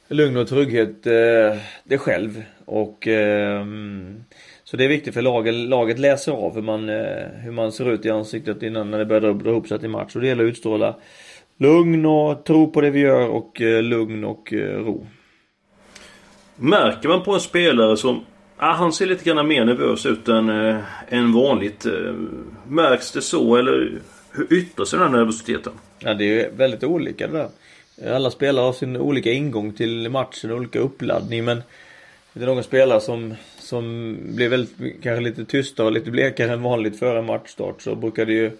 lugn 0.07 0.37
och 0.37 0.47
trygghet 0.47 1.07
eh, 1.07 1.57
det 1.83 1.97
själv 1.97 2.43
och 2.65 3.07
eh, 3.07 3.65
så 4.73 4.77
det 4.77 4.83
är 4.83 4.89
viktigt 4.89 5.13
för 5.13 5.21
laget, 5.21 5.53
laget 5.53 5.99
läser 5.99 6.31
av 6.31 6.55
hur 6.55 6.61
man, 6.61 6.89
eh, 6.89 7.27
hur 7.43 7.51
man 7.51 7.71
ser 7.71 7.93
ut 7.93 8.05
i 8.05 8.09
ansiktet 8.09 8.63
innan 8.63 8.91
när 8.91 8.97
det 8.97 9.05
börjar 9.05 9.33
dra, 9.33 9.49
ihop 9.49 9.67
sig 9.67 9.79
till 9.79 9.89
match 9.89 10.15
och 10.15 10.21
det 10.21 10.27
gäller 10.27 10.43
att 10.43 10.49
utstråla 10.49 10.95
lugn 11.57 12.05
och 12.05 12.45
tro 12.45 12.71
på 12.71 12.81
det 12.81 12.89
vi 12.89 12.99
gör 12.99 13.27
och 13.27 13.61
eh, 13.61 13.83
lugn 13.83 14.23
och 14.23 14.53
eh, 14.53 14.79
ro. 14.79 15.07
Märker 16.55 17.09
man 17.09 17.23
på 17.23 17.33
en 17.33 17.39
spelare 17.39 17.97
som 17.97 18.25
Ah, 18.57 18.73
han 18.73 18.93
ser 18.93 19.05
lite 19.05 19.23
grann 19.23 19.47
mer 19.47 19.65
nervös 19.65 20.05
ut 20.05 20.27
än, 20.27 20.49
eh, 20.49 20.77
än 21.09 21.33
vanligt. 21.33 21.85
Märks 22.67 23.11
det 23.11 23.21
så 23.21 23.55
eller 23.55 23.91
hur 24.31 24.53
yttrar 24.53 24.85
sig 24.85 24.99
den 24.99 25.07
här 25.07 25.17
nervositeten? 25.17 25.73
Ja 25.99 26.13
det 26.13 26.41
är 26.41 26.51
väldigt 26.51 26.83
olika 26.83 27.27
det 27.27 27.37
där. 27.37 27.49
Alla 28.15 28.31
spelare 28.31 28.65
har 28.65 28.73
sin 28.73 28.97
olika 28.97 29.31
ingång 29.31 29.73
till 29.73 30.09
matchen, 30.09 30.51
olika 30.51 30.79
uppladdning 30.79 31.45
men 31.45 31.61
det 32.33 32.43
är 32.43 32.47
någon 32.47 32.63
spelare 32.63 33.01
som, 33.01 33.33
som 33.63 34.17
blir 34.21 34.49
väldigt, 34.49 35.03
kanske 35.03 35.23
lite 35.23 35.45
tystare 35.45 35.87
och 35.87 35.93
lite 35.93 36.11
blekare 36.11 36.53
än 36.53 36.61
vanligt 36.61 36.99
före 36.99 37.21
matchstart 37.21 37.81
så 37.81 37.95
brukar 37.95 38.25
det 38.25 38.33
ju 38.33 38.51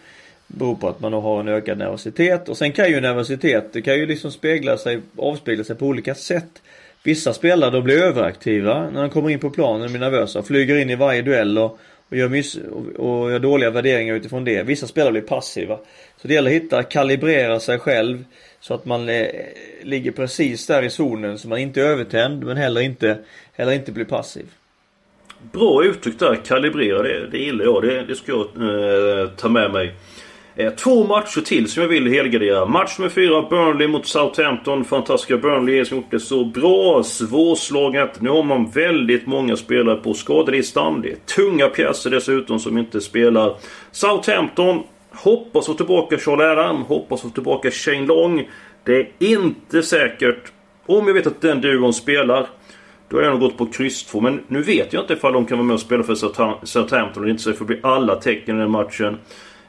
bero 0.47 0.75
på 0.75 0.87
att 0.87 0.99
man 0.99 1.13
har 1.13 1.39
en 1.39 1.47
ökad 1.47 1.77
nervositet 1.77 2.49
och 2.49 2.57
sen 2.57 2.71
kan 2.71 2.89
ju 2.89 3.01
nervositet, 3.01 3.73
det 3.73 3.81
kan 3.81 3.95
ju 3.95 4.05
liksom 4.05 4.31
spegla 4.31 4.77
sig, 4.77 4.99
avspegla 5.17 5.63
sig 5.63 5.75
på 5.75 5.85
olika 5.85 6.15
sätt. 6.15 6.61
Vissa 7.03 7.33
spelare 7.33 7.71
då 7.71 7.81
blir 7.81 8.03
överaktiva 8.03 8.89
när 8.89 9.01
de 9.01 9.09
kommer 9.09 9.29
in 9.29 9.39
på 9.39 9.49
planen, 9.49 9.83
och 9.83 9.89
blir 9.89 9.99
nervösa, 9.99 10.43
flyger 10.43 10.77
in 10.77 10.89
i 10.89 10.95
varje 10.95 11.21
duell 11.21 11.57
och 11.57 11.79
och 12.13 12.19
gör, 12.19 12.29
miss 12.29 12.55
och 12.97 13.31
gör 13.31 13.39
dåliga 13.39 13.71
värderingar 13.71 14.15
utifrån 14.15 14.43
det. 14.43 14.63
Vissa 14.63 14.87
spelare 14.87 15.11
blir 15.11 15.21
passiva. 15.21 15.79
Så 16.17 16.27
det 16.27 16.33
gäller 16.33 16.49
att 16.49 16.63
hitta, 16.63 16.83
kalibrera 16.83 17.59
sig 17.59 17.79
själv 17.79 18.25
så 18.59 18.73
att 18.73 18.85
man 18.85 19.09
eh, 19.09 19.27
ligger 19.81 20.11
precis 20.11 20.67
där 20.67 20.83
i 20.83 20.89
zonen 20.89 21.39
så 21.39 21.47
man 21.47 21.59
inte 21.59 21.81
är 21.81 21.85
övertänd 21.85 22.43
men 22.43 22.57
heller 22.57 22.81
inte, 22.81 23.17
heller 23.53 23.71
inte 23.71 23.91
blir 23.91 24.05
passiv. 24.05 24.45
Bra 25.51 25.83
uttryck 25.83 26.19
där, 26.19 26.35
kalibrera 26.35 27.01
det. 27.01 27.27
Det 27.31 27.37
gillar 27.37 27.65
jag. 27.65 27.81
Det, 27.81 28.03
det 28.03 28.15
ska 28.15 28.31
jag 28.31 28.41
eh, 28.41 29.29
ta 29.29 29.49
med 29.49 29.71
mig. 29.71 29.93
Eh, 30.55 30.73
två 30.73 31.03
matcher 31.03 31.41
till 31.41 31.69
som 31.69 31.81
jag 31.81 31.89
vill 31.89 32.07
helgardera. 32.07 32.65
Match 32.65 32.99
nummer 32.99 33.09
fyra, 33.09 33.41
Burnley 33.49 33.87
mot 33.87 34.07
Southampton. 34.07 34.85
Fantastiska 34.85 35.37
Burnley 35.37 35.85
som 35.85 35.97
gjort 35.97 36.11
det 36.11 36.19
så 36.19 36.45
bra. 36.45 37.03
Svårslaget. 37.03 38.21
Nu 38.21 38.29
har 38.29 38.43
man 38.43 38.69
väldigt 38.69 39.27
många 39.27 39.55
spelare 39.55 39.95
på 39.95 40.13
skadelistan. 40.13 41.01
Det 41.01 41.11
är 41.11 41.15
tunga 41.15 41.67
pjäser 41.67 42.09
dessutom 42.09 42.59
som 42.59 42.77
inte 42.77 43.01
spelar. 43.01 43.55
Southampton 43.91 44.83
hoppas 45.11 45.65
få 45.65 45.73
tillbaka 45.73 46.17
Charlie 46.17 46.43
Adam. 46.43 46.81
Hoppas 46.81 47.21
få 47.21 47.29
tillbaka 47.29 47.71
Shane 47.71 48.05
Long. 48.05 48.49
Det 48.83 48.99
är 48.99 49.07
inte 49.19 49.83
säkert. 49.83 50.51
Om 50.85 51.07
jag 51.07 51.13
vet 51.13 51.27
att 51.27 51.41
den 51.41 51.61
duon 51.61 51.93
spelar. 51.93 52.47
Då 53.13 53.19
har 53.19 53.23
jag 53.23 53.31
nog 53.31 53.39
gått 53.39 53.57
på 53.57 53.65
kryss 53.65 54.03
2. 54.03 54.21
Men 54.21 54.43
nu 54.47 54.61
vet 54.61 54.93
jag 54.93 55.03
inte 55.03 55.13
ifall 55.13 55.33
de 55.33 55.45
kan 55.45 55.57
vara 55.57 55.65
med 55.65 55.73
och 55.73 55.79
spela 55.79 56.03
för 56.03 56.15
Southampton 56.65 57.23
eller 57.23 57.31
inte. 57.31 57.43
Så 57.43 57.49
det 57.49 57.55
får 57.55 57.65
bli 57.65 57.79
alla 57.83 58.15
tecken 58.15 58.55
i 58.57 58.59
den 58.59 58.71
matchen. 58.71 59.17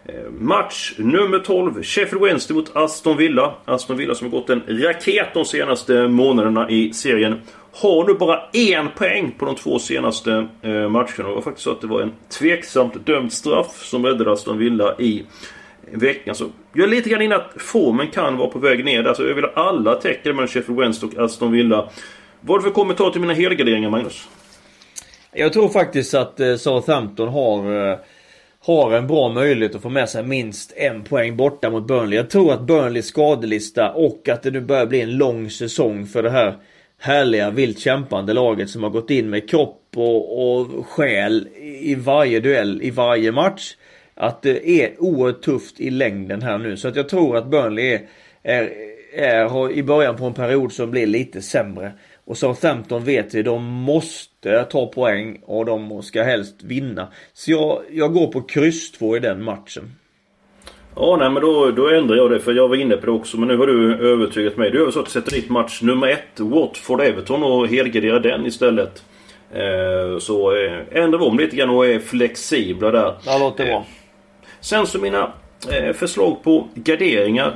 Eh, 0.05 0.31
match 0.39 0.93
nummer 0.99 1.39
12. 1.39 1.83
Sheffield 1.83 2.25
Wednesday 2.25 2.57
mot 2.57 2.77
Aston 2.77 3.17
Villa. 3.17 3.55
Aston 3.65 3.97
Villa 3.97 4.15
som 4.15 4.33
har 4.33 4.41
gått 4.41 4.51
en 4.51 4.63
raket 4.69 5.35
de 5.35 5.45
senaste 5.45 6.09
månaderna 6.09 6.71
i 6.71 6.93
serien. 6.93 7.41
Har 7.73 8.07
nu 8.07 8.15
bara 8.15 8.41
en 8.53 8.89
poäng 8.97 9.35
på 9.39 9.45
de 9.45 9.55
två 9.55 9.79
senaste 9.79 10.49
eh, 10.63 10.89
matcherna. 10.89 11.09
Det 11.17 11.35
var 11.35 11.41
faktiskt 11.41 11.65
så 11.65 11.71
att 11.71 11.81
det 11.81 11.87
var 11.87 12.01
en 12.01 12.13
tveksamt 12.39 13.07
dömd 13.07 13.33
straff 13.33 13.83
som 13.83 14.07
räddade 14.07 14.33
Aston 14.33 14.59
Villa 14.59 14.95
i 14.99 15.23
veckan. 15.93 16.35
Så 16.35 16.47
jag 16.73 16.85
är 16.85 16.89
lite 16.89 17.11
grann 17.11 17.23
inne 17.23 17.37
att 17.37 17.53
formen 17.57 18.11
kan 18.11 18.37
vara 18.37 18.49
på 18.49 18.59
väg 18.59 18.85
ner. 18.85 18.97
där. 18.97 19.03
Så 19.03 19.09
alltså, 19.09 19.29
jag 19.29 19.35
vill 19.35 19.45
ha 19.45 19.53
alla 19.55 19.95
tecken 19.95 20.37
mellan 20.37 20.49
Sheffield 20.49 20.81
Wednesday 20.81 21.11
och 21.17 21.25
Aston 21.25 21.53
Villa. 21.53 21.89
Vad 22.47 22.63
för 22.63 22.71
kommentar 22.71 23.11
till 23.11 23.21
mina 23.21 23.35
helgarderingar 23.35 23.91
Magnus? 23.91 24.29
Jag 25.33 25.53
tror 25.53 25.69
faktiskt 25.69 26.15
att 26.15 26.41
eh, 26.41 26.57
Southampton 26.57 27.29
har 27.29 27.91
eh, 27.91 27.99
har 28.61 28.93
en 28.93 29.07
bra 29.07 29.29
möjlighet 29.29 29.75
att 29.75 29.83
få 29.83 29.89
med 29.89 30.09
sig 30.09 30.23
minst 30.23 30.73
en 30.77 31.05
poäng 31.05 31.37
borta 31.37 31.71
mot 31.71 31.87
Burnley. 31.87 32.17
Jag 32.17 32.31
tror 32.31 32.53
att 32.53 32.63
Burnleys 32.63 33.07
skadelista 33.07 33.93
och 33.93 34.29
att 34.29 34.43
det 34.43 34.51
nu 34.51 34.61
börjar 34.61 34.87
bli 34.87 35.01
en 35.01 35.17
lång 35.17 35.51
säsong 35.51 36.07
för 36.07 36.23
det 36.23 36.31
här 36.31 36.57
härliga 36.99 37.51
vilt 37.51 37.79
kämpande 37.79 38.33
laget 38.33 38.71
som 38.71 38.83
har 38.83 38.91
gått 38.91 39.11
in 39.11 39.31
med 39.31 39.51
kropp 39.51 39.83
och, 39.97 40.59
och 40.59 40.87
själ 40.87 41.49
i 41.81 41.95
varje 41.95 42.41
duell, 42.41 42.83
i 42.83 42.91
varje 42.91 43.33
match. 43.33 43.77
Att 44.15 44.43
det 44.43 44.71
är 44.71 45.03
oerhört 45.03 45.43
tufft 45.43 45.81
i 45.81 45.91
längden 45.91 46.43
här 46.43 46.59
nu. 46.59 46.77
Så 46.77 46.89
att 46.89 46.97
jag 46.97 47.09
tror 47.09 47.37
att 47.37 47.47
Burnley 47.47 47.93
är, 47.93 48.01
är, 48.43 48.71
är 49.15 49.73
i 49.73 49.83
början 49.83 50.17
på 50.17 50.25
en 50.25 50.35
period 50.35 50.73
som 50.73 50.91
blir 50.91 51.07
lite 51.07 51.43
sämre. 51.43 51.93
Och 52.27 52.39
Southampton 52.39 53.05
vet 53.05 53.35
vi, 53.35 53.43
de 53.43 53.65
måste 53.65 54.65
ta 54.65 54.87
poäng 54.87 55.41
och 55.43 55.65
de 55.65 56.03
ska 56.03 56.23
helst 56.23 56.63
vinna. 56.63 57.09
Så 57.33 57.51
jag, 57.51 57.83
jag 57.91 58.13
går 58.13 58.27
på 58.27 58.43
kryss 58.43 58.93
2 58.93 59.17
i 59.17 59.21
den 59.21 59.45
matchen. 59.45 59.93
Ja, 60.97 61.17
nej 61.21 61.31
men 61.31 61.43
då, 61.43 61.71
då 61.71 61.89
ändrar 61.89 62.17
jag 62.17 62.31
det 62.31 62.41
för 62.41 62.53
jag 62.53 62.69
var 62.69 62.77
inne 62.77 62.97
på 62.97 63.07
det 63.07 63.13
också. 63.13 63.37
Men 63.37 63.49
nu 63.49 63.57
har 63.57 63.67
du 63.67 64.09
övertygat 64.13 64.57
mig. 64.57 64.71
Du 64.71 64.85
har 64.85 64.91
så 64.91 65.01
att 65.01 65.09
sätta 65.09 65.31
dit 65.31 65.51
match 65.51 65.83
nummer 65.83 66.09
ett, 66.09 66.41
Watford-Everton 66.41 67.43
och 67.43 67.69
helgardera 67.69 68.19
den 68.19 68.47
istället. 68.47 69.05
Eh, 69.53 70.19
så 70.19 70.57
eh, 70.57 71.03
ändrar 71.03 71.19
vi 71.19 71.25
om 71.25 71.39
lite 71.39 71.57
grann 71.57 71.71
och 71.71 71.87
är 71.87 71.99
flexibla 71.99 72.91
där. 72.91 73.15
Ja, 73.27 73.39
låter 73.39 73.65
bra. 73.65 73.75
Eh, 73.75 73.83
sen 74.61 74.87
så 74.87 74.99
mina 74.99 75.33
eh, 75.73 75.93
förslag 75.93 76.43
på 76.43 76.69
garderingar. 76.75 77.55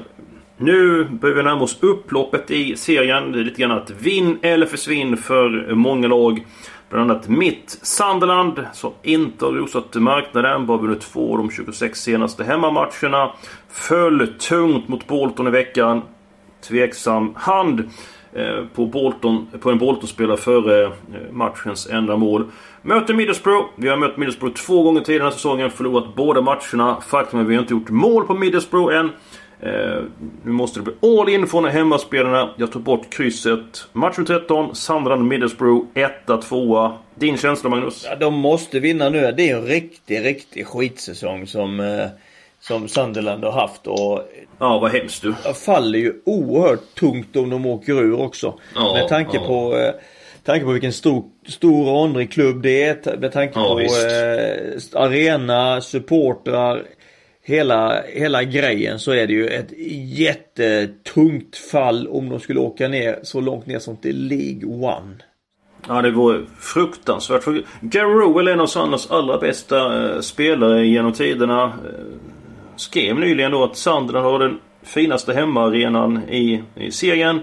Nu 0.61 1.05
börjar 1.05 1.37
vi 1.37 1.43
närma 1.43 1.63
oss 1.63 1.79
upploppet 1.81 2.51
i 2.51 2.77
serien. 2.77 3.33
Det 3.33 3.41
är 3.41 3.45
lite 3.45 3.61
grann 3.61 3.71
att 3.71 3.91
vinn 3.91 4.39
eller 4.43 4.67
försvinn 4.67 5.17
för 5.17 5.75
många 5.75 6.09
lag. 6.09 6.47
Bland 6.91 7.11
annat 7.11 7.29
mitt 7.29 7.79
Sunderland 7.83 8.67
som 8.73 8.93
inte 9.03 9.45
har 9.45 9.53
rosat 9.53 9.95
marknaden. 9.95 10.67
Bara 10.67 10.79
vunnit 10.79 11.01
två 11.01 11.33
av 11.33 11.39
de 11.39 11.51
26 11.51 12.01
senaste 12.01 12.45
hemmamatcherna. 12.45 13.33
Föll 13.71 14.27
tungt 14.39 14.89
mot 14.89 15.07
Bolton 15.07 15.47
i 15.47 15.51
veckan. 15.51 16.03
Tveksam 16.69 17.35
hand 17.37 17.91
eh, 18.33 18.65
på, 18.75 18.87
Bolton, 18.87 19.47
på 19.61 19.71
en 19.71 19.79
Bolton-spelare 19.79 20.37
före 20.37 20.85
eh, 20.85 20.91
matchens 21.33 21.87
enda 21.87 22.17
mål. 22.17 22.45
Möter 22.83 23.15
Middlesbrough. 23.15 23.67
Vi 23.77 23.89
har 23.89 23.97
mött 23.97 24.17
Middlesbrough 24.17 24.57
två 24.57 24.83
gånger 24.83 25.01
tidigare 25.01 25.23
den 25.23 25.33
här 25.33 25.37
säsongen. 25.37 25.71
Förlorat 25.71 26.15
båda 26.15 26.41
matcherna. 26.41 27.01
Faktum 27.01 27.39
är 27.39 27.43
att 27.43 27.51
vi 27.51 27.55
har 27.55 27.63
inte 27.63 27.75
gjort 27.75 27.91
mål 27.91 28.27
på 28.27 28.35
Middlesbrough 28.35 28.97
än. 28.97 29.11
Eh, 29.61 30.03
nu 30.45 30.53
måste 30.53 30.81
det 30.81 30.85
bli 30.85 31.11
all 31.11 31.29
in 31.29 31.47
från 31.47 31.65
hemmaspelarna. 31.65 32.55
Jag 32.57 32.73
tar 32.73 32.81
bort 32.81 33.11
krysset. 33.11 33.89
Match 33.93 34.17
13, 34.27 34.75
Sandran 34.75 35.29
Middlesbrough 35.29 35.87
1-2. 36.27 36.93
Din 37.15 37.37
känsla 37.37 37.71
Magnus? 37.71 38.07
Ja, 38.11 38.17
de 38.17 38.35
måste 38.35 38.81
vinna 38.81 39.09
nu. 39.09 39.33
Det 39.37 39.51
är 39.51 39.57
en 39.57 39.67
riktig, 39.67 40.25
riktig 40.25 40.67
skitsäsong 40.67 41.47
som, 41.47 41.81
eh, 41.81 42.07
som 42.61 42.89
Sunderland 42.89 43.45
har 43.45 43.53
haft. 43.53 43.87
Och 43.87 44.23
ja, 44.59 44.79
vad 44.79 44.91
hemskt 44.91 45.23
du. 45.23 45.35
Faller 45.55 45.99
ju 45.99 46.15
oerhört 46.25 46.95
tungt 46.95 47.37
om 47.37 47.51
de 47.51 47.67
åker 47.67 47.93
ur 47.93 48.21
också. 48.21 48.59
Ja, 48.75 48.93
med 48.93 49.09
tanke 49.09 49.37
ja. 49.37 49.47
på 49.47 49.77
eh, 49.77 49.95
tanke 50.45 50.65
på 50.65 50.73
vilken 50.73 50.93
stor, 50.93 51.25
stor 51.49 51.89
och 51.89 52.01
åndrig 52.01 52.33
klubb 52.33 52.63
det 52.63 52.83
är. 52.83 53.17
Med 53.17 53.33
tanke 53.33 53.59
ja, 53.59 53.69
på 53.69 53.81
eh, 53.81 55.03
arena, 55.03 55.81
supportrar 55.81 56.83
hela, 57.49 58.03
hela 58.03 58.45
grejen 58.45 58.99
så 58.99 59.13
är 59.13 59.27
det 59.27 59.33
ju 59.33 59.47
ett 59.47 59.73
jättetungt 60.19 61.57
fall 61.57 62.09
om 62.09 62.29
de 62.29 62.41
skulle 62.41 62.61
åka 62.61 62.89
ner 62.89 63.19
så 63.23 63.41
långt 63.41 63.67
ner 63.67 63.79
som 63.79 63.97
till 63.97 64.27
League 64.27 64.65
One. 64.65 65.17
Ja, 65.89 66.03
det 66.03 66.11
vore 66.11 66.45
fruktansvärt. 66.61 67.43
För 67.43 67.63
Gary 67.81 68.13
Rowell 68.13 68.49
är 68.49 68.53
en 68.53 68.61
av 68.61 68.67
Sanders 68.67 69.11
allra 69.11 69.39
bästa 69.39 70.11
eh, 70.15 70.21
spelare 70.21 70.87
genom 70.87 71.13
tiderna. 71.13 71.65
Eh, 71.65 71.71
skrev 72.77 73.17
nyligen 73.17 73.51
då 73.51 73.65
att 73.65 73.77
Sunderland 73.77 74.27
har 74.27 74.39
den 74.39 74.59
finaste 74.83 75.35
hemmaarenan 75.35 76.29
i, 76.29 76.63
i 76.75 76.91
serien. 76.91 77.41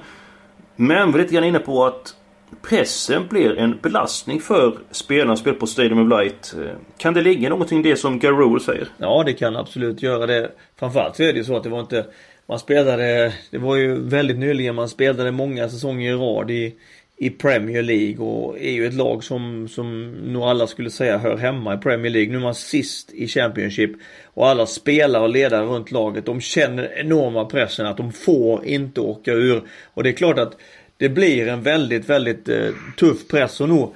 Men 0.76 1.12
var 1.12 1.20
lite 1.20 1.34
grann 1.34 1.44
inne 1.44 1.60
på 1.60 1.86
att 1.86 2.16
pressen 2.62 3.28
blir 3.28 3.58
en 3.58 3.78
belastning 3.82 4.40
för 4.40 4.78
spelarna 4.92 5.36
spelar 5.36 5.58
på 5.58 5.68
Stadium 5.68 6.00
of 6.00 6.20
Light. 6.20 6.56
Eh, 6.58 6.78
kan 6.98 7.14
det 7.14 7.22
ligga 7.22 7.50
någonting 7.50 7.80
i 7.80 7.84
det 7.84 7.96
som 7.96 8.20
Gary 8.20 8.36
Rowell 8.36 8.62
säger? 8.62 8.88
Ja, 8.98 9.24
det 9.26 9.34
kan 9.34 9.56
absolut 9.56 10.02
göra 10.02 10.26
det. 10.26 10.52
Framförallt 10.80 11.16
så 11.16 11.24
är 11.24 11.34
det 11.34 11.40
ju 11.40 11.44
så 11.44 11.58
att 11.58 11.64
det 11.64 11.70
var 11.70 11.80
inte... 11.80 12.06
Man 12.48 12.60
spelade... 12.60 13.34
Det 13.52 13.58
var 13.58 13.76
ju 13.76 14.02
väldigt 14.02 14.38
nyligen 14.38 14.76
man 14.76 14.90
spelade 14.90 15.32
många 15.32 15.70
säsonger 15.70 16.12
i 16.12 16.14
rad 16.14 16.52
i 16.52 16.76
i 17.18 17.30
Premier 17.30 17.82
League 17.82 18.26
och 18.26 18.60
är 18.60 18.72
ju 18.72 18.86
ett 18.88 18.94
lag 18.94 19.24
som, 19.24 19.68
som 19.68 20.12
nog 20.12 20.44
alla 20.44 20.68
skulle 20.68 20.90
säga 20.90 21.18
hör 21.18 21.38
hemma 21.38 21.74
i 21.74 21.78
Premier 21.78 22.12
League. 22.12 22.32
Nu 22.32 22.38
är 22.38 22.42
man 22.42 22.56
sist 22.56 23.14
i 23.14 23.28
Championship 23.28 23.92
och 24.34 24.48
alla 24.48 24.66
spelare 24.66 25.24
och 25.24 25.30
ledare 25.30 25.66
runt 25.66 25.92
laget 25.92 26.26
de 26.26 26.42
känner 26.42 27.00
enorma 27.00 27.46
pressen 27.46 27.86
att 27.86 27.98
de 27.98 28.12
får 28.12 28.66
inte 28.66 29.02
åka 29.02 29.32
ur. 29.32 29.64
Och 29.94 30.04
det 30.04 30.10
är 30.10 30.14
klart 30.14 30.40
att 30.40 30.58
det 30.98 31.10
blir 31.10 31.48
en 31.48 31.62
väldigt, 31.62 32.10
väldigt 32.10 32.50
eh, 32.50 32.70
tuff 32.98 33.28
press 33.28 33.62
och 33.62 33.70
nog 33.70 33.96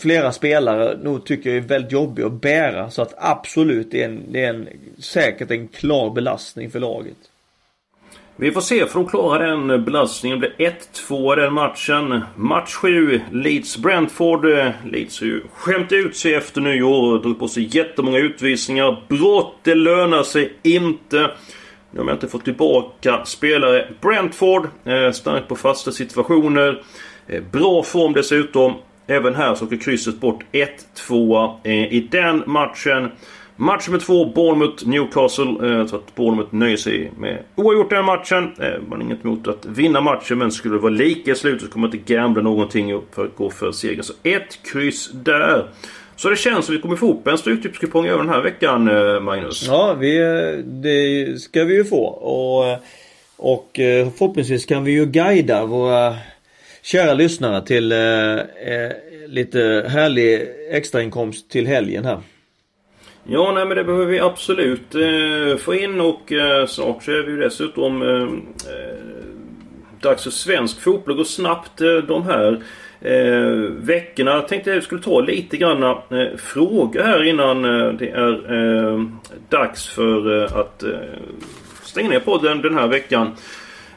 flera 0.00 0.32
spelare 0.32 0.98
nog 1.02 1.24
tycker 1.24 1.50
jag 1.50 1.56
är 1.56 1.68
väldigt 1.68 1.92
jobbig 1.92 2.22
att 2.22 2.40
bära. 2.40 2.90
Så 2.90 3.02
att 3.02 3.14
absolut, 3.18 3.90
det 3.90 4.02
är, 4.02 4.08
en, 4.08 4.32
det 4.32 4.44
är 4.44 4.54
en, 4.54 4.68
säkert 4.98 5.50
en 5.50 5.68
klar 5.68 6.10
belastning 6.10 6.70
för 6.70 6.80
laget. 6.80 7.16
Vi 8.36 8.52
får 8.52 8.60
se, 8.60 8.86
för 8.86 9.00
de 9.00 9.08
klarar 9.08 9.46
den 9.46 9.84
belastningen. 9.84 10.40
Det 10.40 10.56
blir 10.56 10.74
1-2 10.92 11.36
den 11.36 11.52
matchen. 11.52 12.20
Match 12.36 12.74
7, 12.74 13.20
Leeds-Brentford. 13.32 14.72
Leeds 14.84 15.20
har 15.20 15.26
ju 15.26 15.42
skämt 15.52 15.92
ut 15.92 16.16
sig 16.16 16.34
efter 16.34 16.60
nyår 16.60 17.14
och 17.14 17.22
dragit 17.22 17.38
på 17.38 17.48
sig 17.48 17.76
jättemånga 17.76 18.18
utvisningar. 18.18 19.02
Brott, 19.08 19.54
det 19.62 19.74
lönar 19.74 20.22
sig 20.22 20.52
inte. 20.62 21.30
Nu 21.90 21.98
har 21.98 22.04
man 22.04 22.14
inte 22.14 22.28
fått 22.28 22.44
tillbaka 22.44 23.24
spelare. 23.24 23.88
Brentford, 24.00 24.68
eh, 24.84 25.10
starkt 25.10 25.48
på 25.48 25.56
fasta 25.56 25.92
situationer. 25.92 26.82
Eh, 27.26 27.42
bra 27.52 27.82
form 27.82 28.12
dessutom. 28.12 28.74
Även 29.06 29.34
här 29.34 29.54
så 29.54 29.64
åker 29.64 29.76
krysset 29.76 30.20
bort 30.20 30.44
1-2 30.52 31.60
eh, 31.64 31.72
i 31.72 32.08
den 32.10 32.42
matchen. 32.46 33.10
Match 33.56 33.88
nummer 33.88 34.00
två, 34.00 34.24
Bournemouth-Newcastle. 34.24 35.80
Eh, 35.80 35.86
så 35.86 35.96
att 35.96 36.14
Bournemouth 36.14 36.54
nöjer 36.54 36.76
sig 36.76 37.12
med 37.18 37.42
oavgjort 37.54 37.90
den 37.90 38.04
matchen. 38.04 38.52
Eh, 38.58 38.80
man 38.88 38.98
har 38.98 39.06
inget 39.06 39.24
emot 39.24 39.48
att 39.48 39.66
vinna 39.66 40.00
matchen 40.00 40.38
men 40.38 40.52
skulle 40.52 40.74
det 40.74 40.80
vara 40.80 40.92
lika 40.92 41.30
i 41.30 41.34
slutet 41.34 41.62
så 41.62 41.68
kommer 41.68 41.88
man 41.88 41.96
inte 41.96 42.14
gambla 42.14 42.42
någonting 42.42 43.00
för 43.14 43.24
att 43.24 43.36
gå 43.36 43.50
för 43.50 43.72
seger. 43.72 44.02
Så 44.02 44.12
ett 44.22 44.62
kryss 44.72 45.10
där. 45.12 45.68
Så 46.20 46.30
det 46.30 46.36
känns 46.36 46.66
som 46.66 46.74
vi 46.74 46.80
kommer 46.80 46.96
få 46.96 47.06
ihop 47.06 47.26
en 47.26 47.38
Stryktipskupong 47.38 48.06
över 48.06 48.18
den 48.18 48.28
här 48.28 48.40
veckan 48.40 48.88
eh, 48.88 49.20
Magnus. 49.20 49.66
Ja, 49.66 49.94
vi, 49.94 50.18
det 50.64 51.40
ska 51.40 51.64
vi 51.64 51.74
ju 51.74 51.84
få. 51.84 52.04
Och, 52.06 52.78
och 53.36 53.70
förhoppningsvis 54.18 54.66
kan 54.66 54.84
vi 54.84 54.92
ju 54.92 55.06
guida 55.06 55.66
våra 55.66 56.16
kära 56.82 57.14
lyssnare 57.14 57.66
till 57.66 57.92
eh, 57.92 58.88
lite 59.26 59.86
härlig 59.88 60.48
extrainkomst 60.70 61.50
till 61.50 61.66
helgen 61.66 62.04
här. 62.04 62.20
Ja, 63.24 63.52
nej 63.54 63.66
men 63.66 63.76
det 63.76 63.84
behöver 63.84 64.06
vi 64.06 64.20
absolut 64.20 64.94
eh, 64.94 65.56
få 65.58 65.74
in 65.74 66.00
och 66.00 66.32
eh, 66.32 66.66
snart 66.66 67.02
så 67.02 67.10
är 67.10 67.22
vi 67.22 67.32
ju 67.32 67.38
dessutom 67.38 68.02
eh, 68.02 68.22
eh 68.72 69.00
dags 70.00 70.22
för 70.22 70.30
svensk 70.30 70.80
fotboll. 70.80 71.16
går 71.16 71.24
snabbt 71.24 71.80
eh, 71.80 71.94
de 71.94 72.22
här 72.22 72.62
eh, 73.00 73.70
veckorna. 73.78 74.30
Jag 74.30 74.48
tänkte 74.48 74.70
att 74.70 74.76
jag 74.76 74.84
skulle 74.84 75.02
ta 75.02 75.20
lite 75.20 75.56
grann 75.56 75.82
eh, 75.82 76.36
frågor 76.36 77.02
här 77.02 77.24
innan 77.24 77.64
eh, 77.64 77.92
det 77.92 78.08
är 78.08 78.54
eh, 78.54 79.04
dags 79.48 79.88
för 79.88 80.42
eh, 80.42 80.56
att 80.56 80.82
eh, 80.82 80.90
stänga 81.82 82.08
ner 82.08 82.20
podden 82.20 82.62
den 82.62 82.74
här 82.74 82.86
veckan. 82.86 83.36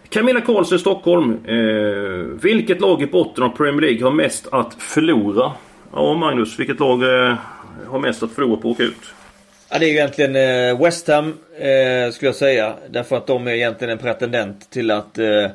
Camilla 0.09 0.41
Karlsson 0.41 0.75
i 0.75 0.79
Stockholm. 0.79 1.45
Eh, 1.45 2.41
vilket 2.41 2.81
lag 2.81 3.01
i 3.01 3.07
botten 3.07 3.43
av 3.43 3.49
Premier 3.49 3.81
League 3.81 4.03
har 4.03 4.11
mest 4.11 4.47
att 4.51 4.73
förlora? 4.73 5.51
Ja 5.93 6.13
Magnus, 6.13 6.59
vilket 6.59 6.79
lag 6.79 7.03
eh, 7.03 7.35
har 7.87 7.99
mest 7.99 8.23
att 8.23 8.31
förlora 8.31 8.61
på 8.61 8.69
att 8.69 8.75
åka 8.75 8.83
ut? 8.83 9.13
Ja, 9.69 9.79
det 9.79 9.85
är 9.85 9.89
ju 9.89 9.93
egentligen 9.93 10.35
eh, 10.35 10.83
West 10.83 11.07
Ham 11.07 11.27
eh, 11.57 12.11
skulle 12.11 12.27
jag 12.27 12.35
säga. 12.35 12.73
Därför 12.89 13.17
att 13.17 13.27
de 13.27 13.47
är 13.47 13.51
egentligen 13.51 13.91
en 13.91 13.97
pretendent 13.97 14.69
till 14.69 14.91
att 14.91 15.17
eh, 15.17 15.45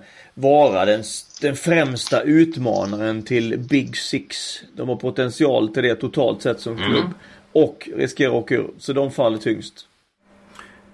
vara 0.40 0.84
den, 0.84 1.02
den 1.40 1.56
främsta 1.56 2.22
utmanaren 2.22 3.22
till 3.22 3.58
Big 3.58 3.96
Six. 3.96 4.60
De 4.76 4.88
har 4.88 4.96
potential 4.96 5.68
till 5.68 5.82
det 5.82 5.94
totalt 5.94 6.42
sett 6.42 6.60
som 6.60 6.76
klubb. 6.76 7.04
Mm. 7.04 7.14
Och 7.52 7.88
riskerar 7.96 8.30
att 8.30 8.42
åka 8.42 8.54
ur. 8.54 8.70
Så 8.78 8.92
de 8.92 9.10
faller 9.10 9.38
tyngst. 9.38 9.84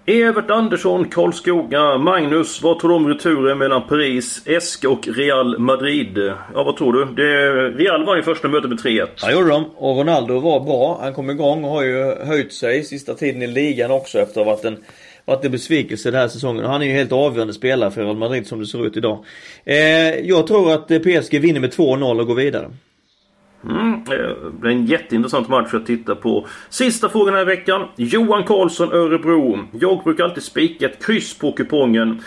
Evert 0.07 0.51
Andersson, 0.51 1.09
Karlskoga, 1.09 1.99
Magnus. 1.99 2.63
Vad 2.63 2.79
tror 2.79 2.91
du 2.91 2.97
om 2.97 3.09
returen 3.09 3.59
mellan 3.59 3.89
Paris, 3.89 4.43
Esk 4.47 4.85
och 4.85 5.09
Real 5.09 5.59
Madrid? 5.59 6.19
Ja, 6.55 6.65
vad 6.65 6.77
tror 6.77 6.93
du? 6.93 7.05
Det, 7.05 7.51
Real 7.71 8.05
var 8.05 8.17
ju 8.17 8.23
första 8.23 8.49
mötet 8.49 8.71
med 8.71 8.79
3-1. 8.79 9.07
Ja, 9.17 9.33
gjorde 9.33 9.49
de. 9.49 9.65
Och 9.77 9.97
Ronaldo 9.97 10.41
var 10.41 10.61
bra. 10.61 10.99
Han 11.03 11.15
kom 11.15 11.31
igång 11.31 11.65
och 11.65 11.71
har 11.71 11.83
ju 11.83 12.15
höjt 12.25 12.53
sig 12.53 12.85
sista 12.85 13.15
tiden 13.15 13.43
i 13.43 13.47
ligan 13.47 13.91
också 13.91 14.19
efter 14.19 14.41
att 14.41 14.47
ha 14.47 14.55
varit 14.55 14.65
en 14.65 14.77
varit 15.25 15.45
en 15.45 15.53
besvikelse 15.53 16.11
den 16.11 16.21
här 16.21 16.29
säsongen. 16.29 16.65
Han 16.65 16.83
är 16.83 16.87
ju 16.87 16.93
helt 16.93 17.13
avgörande 17.13 17.55
spelare 17.55 17.91
för 17.91 18.05
Real 18.05 18.17
Madrid 18.17 18.47
som 18.47 18.61
det 18.61 18.67
ser 18.67 18.87
ut 18.87 18.97
idag. 18.97 19.25
Eh, 19.65 19.77
jag 20.21 20.47
tror 20.47 20.73
att 20.73 20.91
eh, 20.91 20.99
PSG 20.99 21.41
vinner 21.41 21.61
med 21.61 21.73
2-0 21.73 22.21
och 22.21 22.27
går 22.27 22.35
vidare. 22.35 22.71
Mm, 23.65 23.93
eh, 23.93 24.01
det 24.09 24.61
blir 24.61 24.71
en 24.71 24.87
jätteintressant 24.87 25.49
match 25.49 25.75
att 25.75 25.87
titta 25.87 26.15
på. 26.15 26.47
Sista 26.69 27.09
frågan 27.09 27.35
den 27.35 27.47
här 27.47 27.57
veckan. 27.57 27.89
Johan 27.97 28.45
Karlsson, 28.45 28.93
Örebro. 28.93 29.59
Jag 29.73 30.05
brukar 30.05 30.25
alltid 30.25 30.43
spika 30.43 30.87
ett 30.87 31.07
kryss 31.07 31.39
på 31.39 31.53
kupongen. 31.53 32.21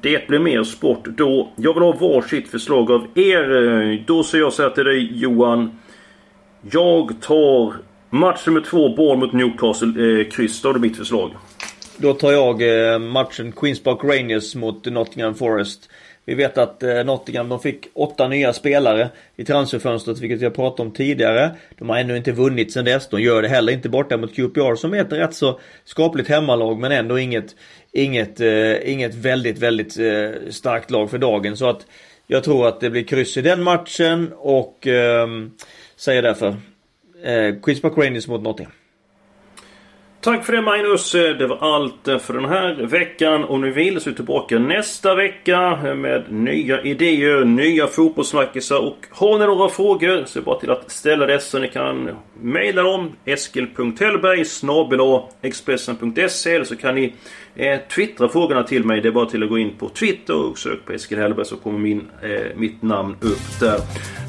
Det 0.00 0.28
blir 0.28 0.38
mer 0.38 0.62
sport 0.62 1.04
då. 1.04 1.52
Jag 1.56 1.74
vill 1.74 1.82
ha 1.82 1.92
varsitt 1.92 2.48
förslag 2.48 2.90
av 2.90 3.06
er. 3.14 4.04
Då 4.06 4.22
säger 4.22 4.44
jag 4.44 4.52
så 4.52 4.62
här 4.62 4.70
till 4.70 4.84
dig 4.84 5.18
Johan. 5.18 5.70
Jag 6.70 7.20
tar 7.20 7.74
match 8.10 8.46
nummer 8.46 8.60
två, 8.60 8.96
Bournemouth 8.96 9.34
Newcastle, 9.34 10.20
eh, 10.20 10.28
kryss. 10.28 10.62
Då 10.62 10.68
är 10.68 10.72
det 10.72 10.80
mitt 10.80 10.96
förslag. 10.96 11.30
Då 11.96 12.14
tar 12.14 12.32
jag 12.32 12.62
eh, 12.62 12.98
matchen 12.98 13.52
Queens 13.52 13.82
Park 13.82 13.98
Rangers 14.04 14.54
mot 14.54 14.84
Nottingham 14.84 15.34
Forest. 15.34 15.88
Vi 16.24 16.34
vet 16.34 16.58
att 16.58 16.82
eh, 16.82 17.04
Nottingham 17.04 17.48
de 17.48 17.60
fick 17.60 17.88
åtta 17.94 18.28
nya 18.28 18.52
spelare 18.52 19.08
i 19.36 19.44
transferfönstret 19.44 20.20
vilket 20.20 20.40
jag 20.40 20.54
pratat 20.54 20.80
om 20.80 20.90
tidigare. 20.90 21.50
De 21.78 21.88
har 21.88 21.98
ännu 21.98 22.16
inte 22.16 22.32
vunnit 22.32 22.72
sen 22.72 22.84
dess. 22.84 23.08
De 23.08 23.20
gör 23.20 23.42
det 23.42 23.48
heller 23.48 23.72
inte 23.72 23.88
borta 23.88 24.16
mot 24.16 24.34
QPR 24.34 24.74
som 24.74 24.94
är 24.94 25.00
ett 25.00 25.12
rätt 25.12 25.34
så 25.34 25.60
skapligt 25.84 26.28
hemmalag 26.28 26.78
men 26.78 26.92
ändå 26.92 27.18
inget, 27.18 27.56
inget, 27.92 28.40
eh, 28.40 28.92
inget 28.92 29.14
väldigt, 29.14 29.58
väldigt 29.58 29.98
eh, 29.98 30.50
starkt 30.50 30.90
lag 30.90 31.10
för 31.10 31.18
dagen. 31.18 31.56
Så 31.56 31.68
att 31.68 31.86
jag 32.26 32.44
tror 32.44 32.68
att 32.68 32.80
det 32.80 32.90
blir 32.90 33.04
kryss 33.04 33.36
i 33.36 33.42
den 33.42 33.62
matchen 33.62 34.32
och 34.36 34.86
eh, 34.86 35.28
säger 35.96 36.22
därför 36.22 36.48
eh, 37.22 37.60
Queens 37.62 37.82
Park 37.82 37.92
Rangers 37.96 38.28
mot 38.28 38.42
Nottingham. 38.42 38.72
Tack 40.24 40.44
för 40.44 40.52
det 40.52 40.62
Magnus. 40.62 41.12
Det 41.12 41.46
var 41.46 41.58
allt 41.74 42.22
för 42.22 42.34
den 42.34 42.44
här 42.44 42.74
veckan. 42.74 43.44
Om 43.44 43.60
ni 43.60 43.70
vill 43.70 44.00
så 44.00 44.08
är 44.08 44.10
vi 44.10 44.16
tillbaka 44.16 44.58
nästa 44.58 45.14
vecka 45.14 45.76
med 45.94 46.32
nya 46.32 46.82
idéer, 46.82 47.44
nya 47.44 47.86
fotbollssnackisar. 47.86 48.78
Och 48.78 49.06
har 49.10 49.38
ni 49.38 49.46
några 49.46 49.68
frågor 49.68 50.24
så 50.26 50.38
är 50.38 50.40
det 50.40 50.44
bara 50.44 50.60
till 50.60 50.70
att 50.70 50.90
ställa 50.90 51.26
dessa. 51.26 51.58
Ni 51.58 51.68
kan 51.68 52.10
mejla 52.40 52.82
dem 52.82 53.12
eskil.hellberg 53.24 54.44
Expressen.se 55.42 56.54
eller 56.54 56.64
så 56.64 56.76
kan 56.76 56.94
ni 56.94 57.14
eh, 57.56 57.78
twittra 57.94 58.28
frågorna 58.28 58.62
till 58.62 58.84
mig. 58.84 59.00
Det 59.00 59.08
är 59.08 59.12
bara 59.12 59.26
till 59.26 59.42
att 59.42 59.48
gå 59.48 59.58
in 59.58 59.76
på 59.78 59.88
Twitter 59.88 60.36
och 60.36 60.58
sök 60.58 60.84
på 60.84 60.92
Eskil 60.92 61.18
Hellberg 61.18 61.46
så 61.46 61.56
kommer 61.56 61.78
min, 61.78 62.08
eh, 62.22 62.56
mitt 62.56 62.82
namn 62.82 63.16
upp 63.20 63.60
där. 63.60 63.78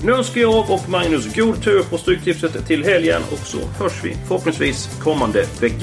Nu 0.06 0.12
önskar 0.12 0.42
jag 0.42 0.72
och 0.72 0.90
Magnus 0.90 1.36
god 1.36 1.64
tur 1.64 1.84
på 1.84 1.98
Stryktipset 1.98 2.68
till 2.68 2.84
helgen 2.84 3.22
och 3.32 3.38
så 3.38 3.84
hörs 3.84 4.04
vi 4.04 4.16
förhoppningsvis 4.28 5.00
kommande 5.04 5.46
vecka. 5.62 5.83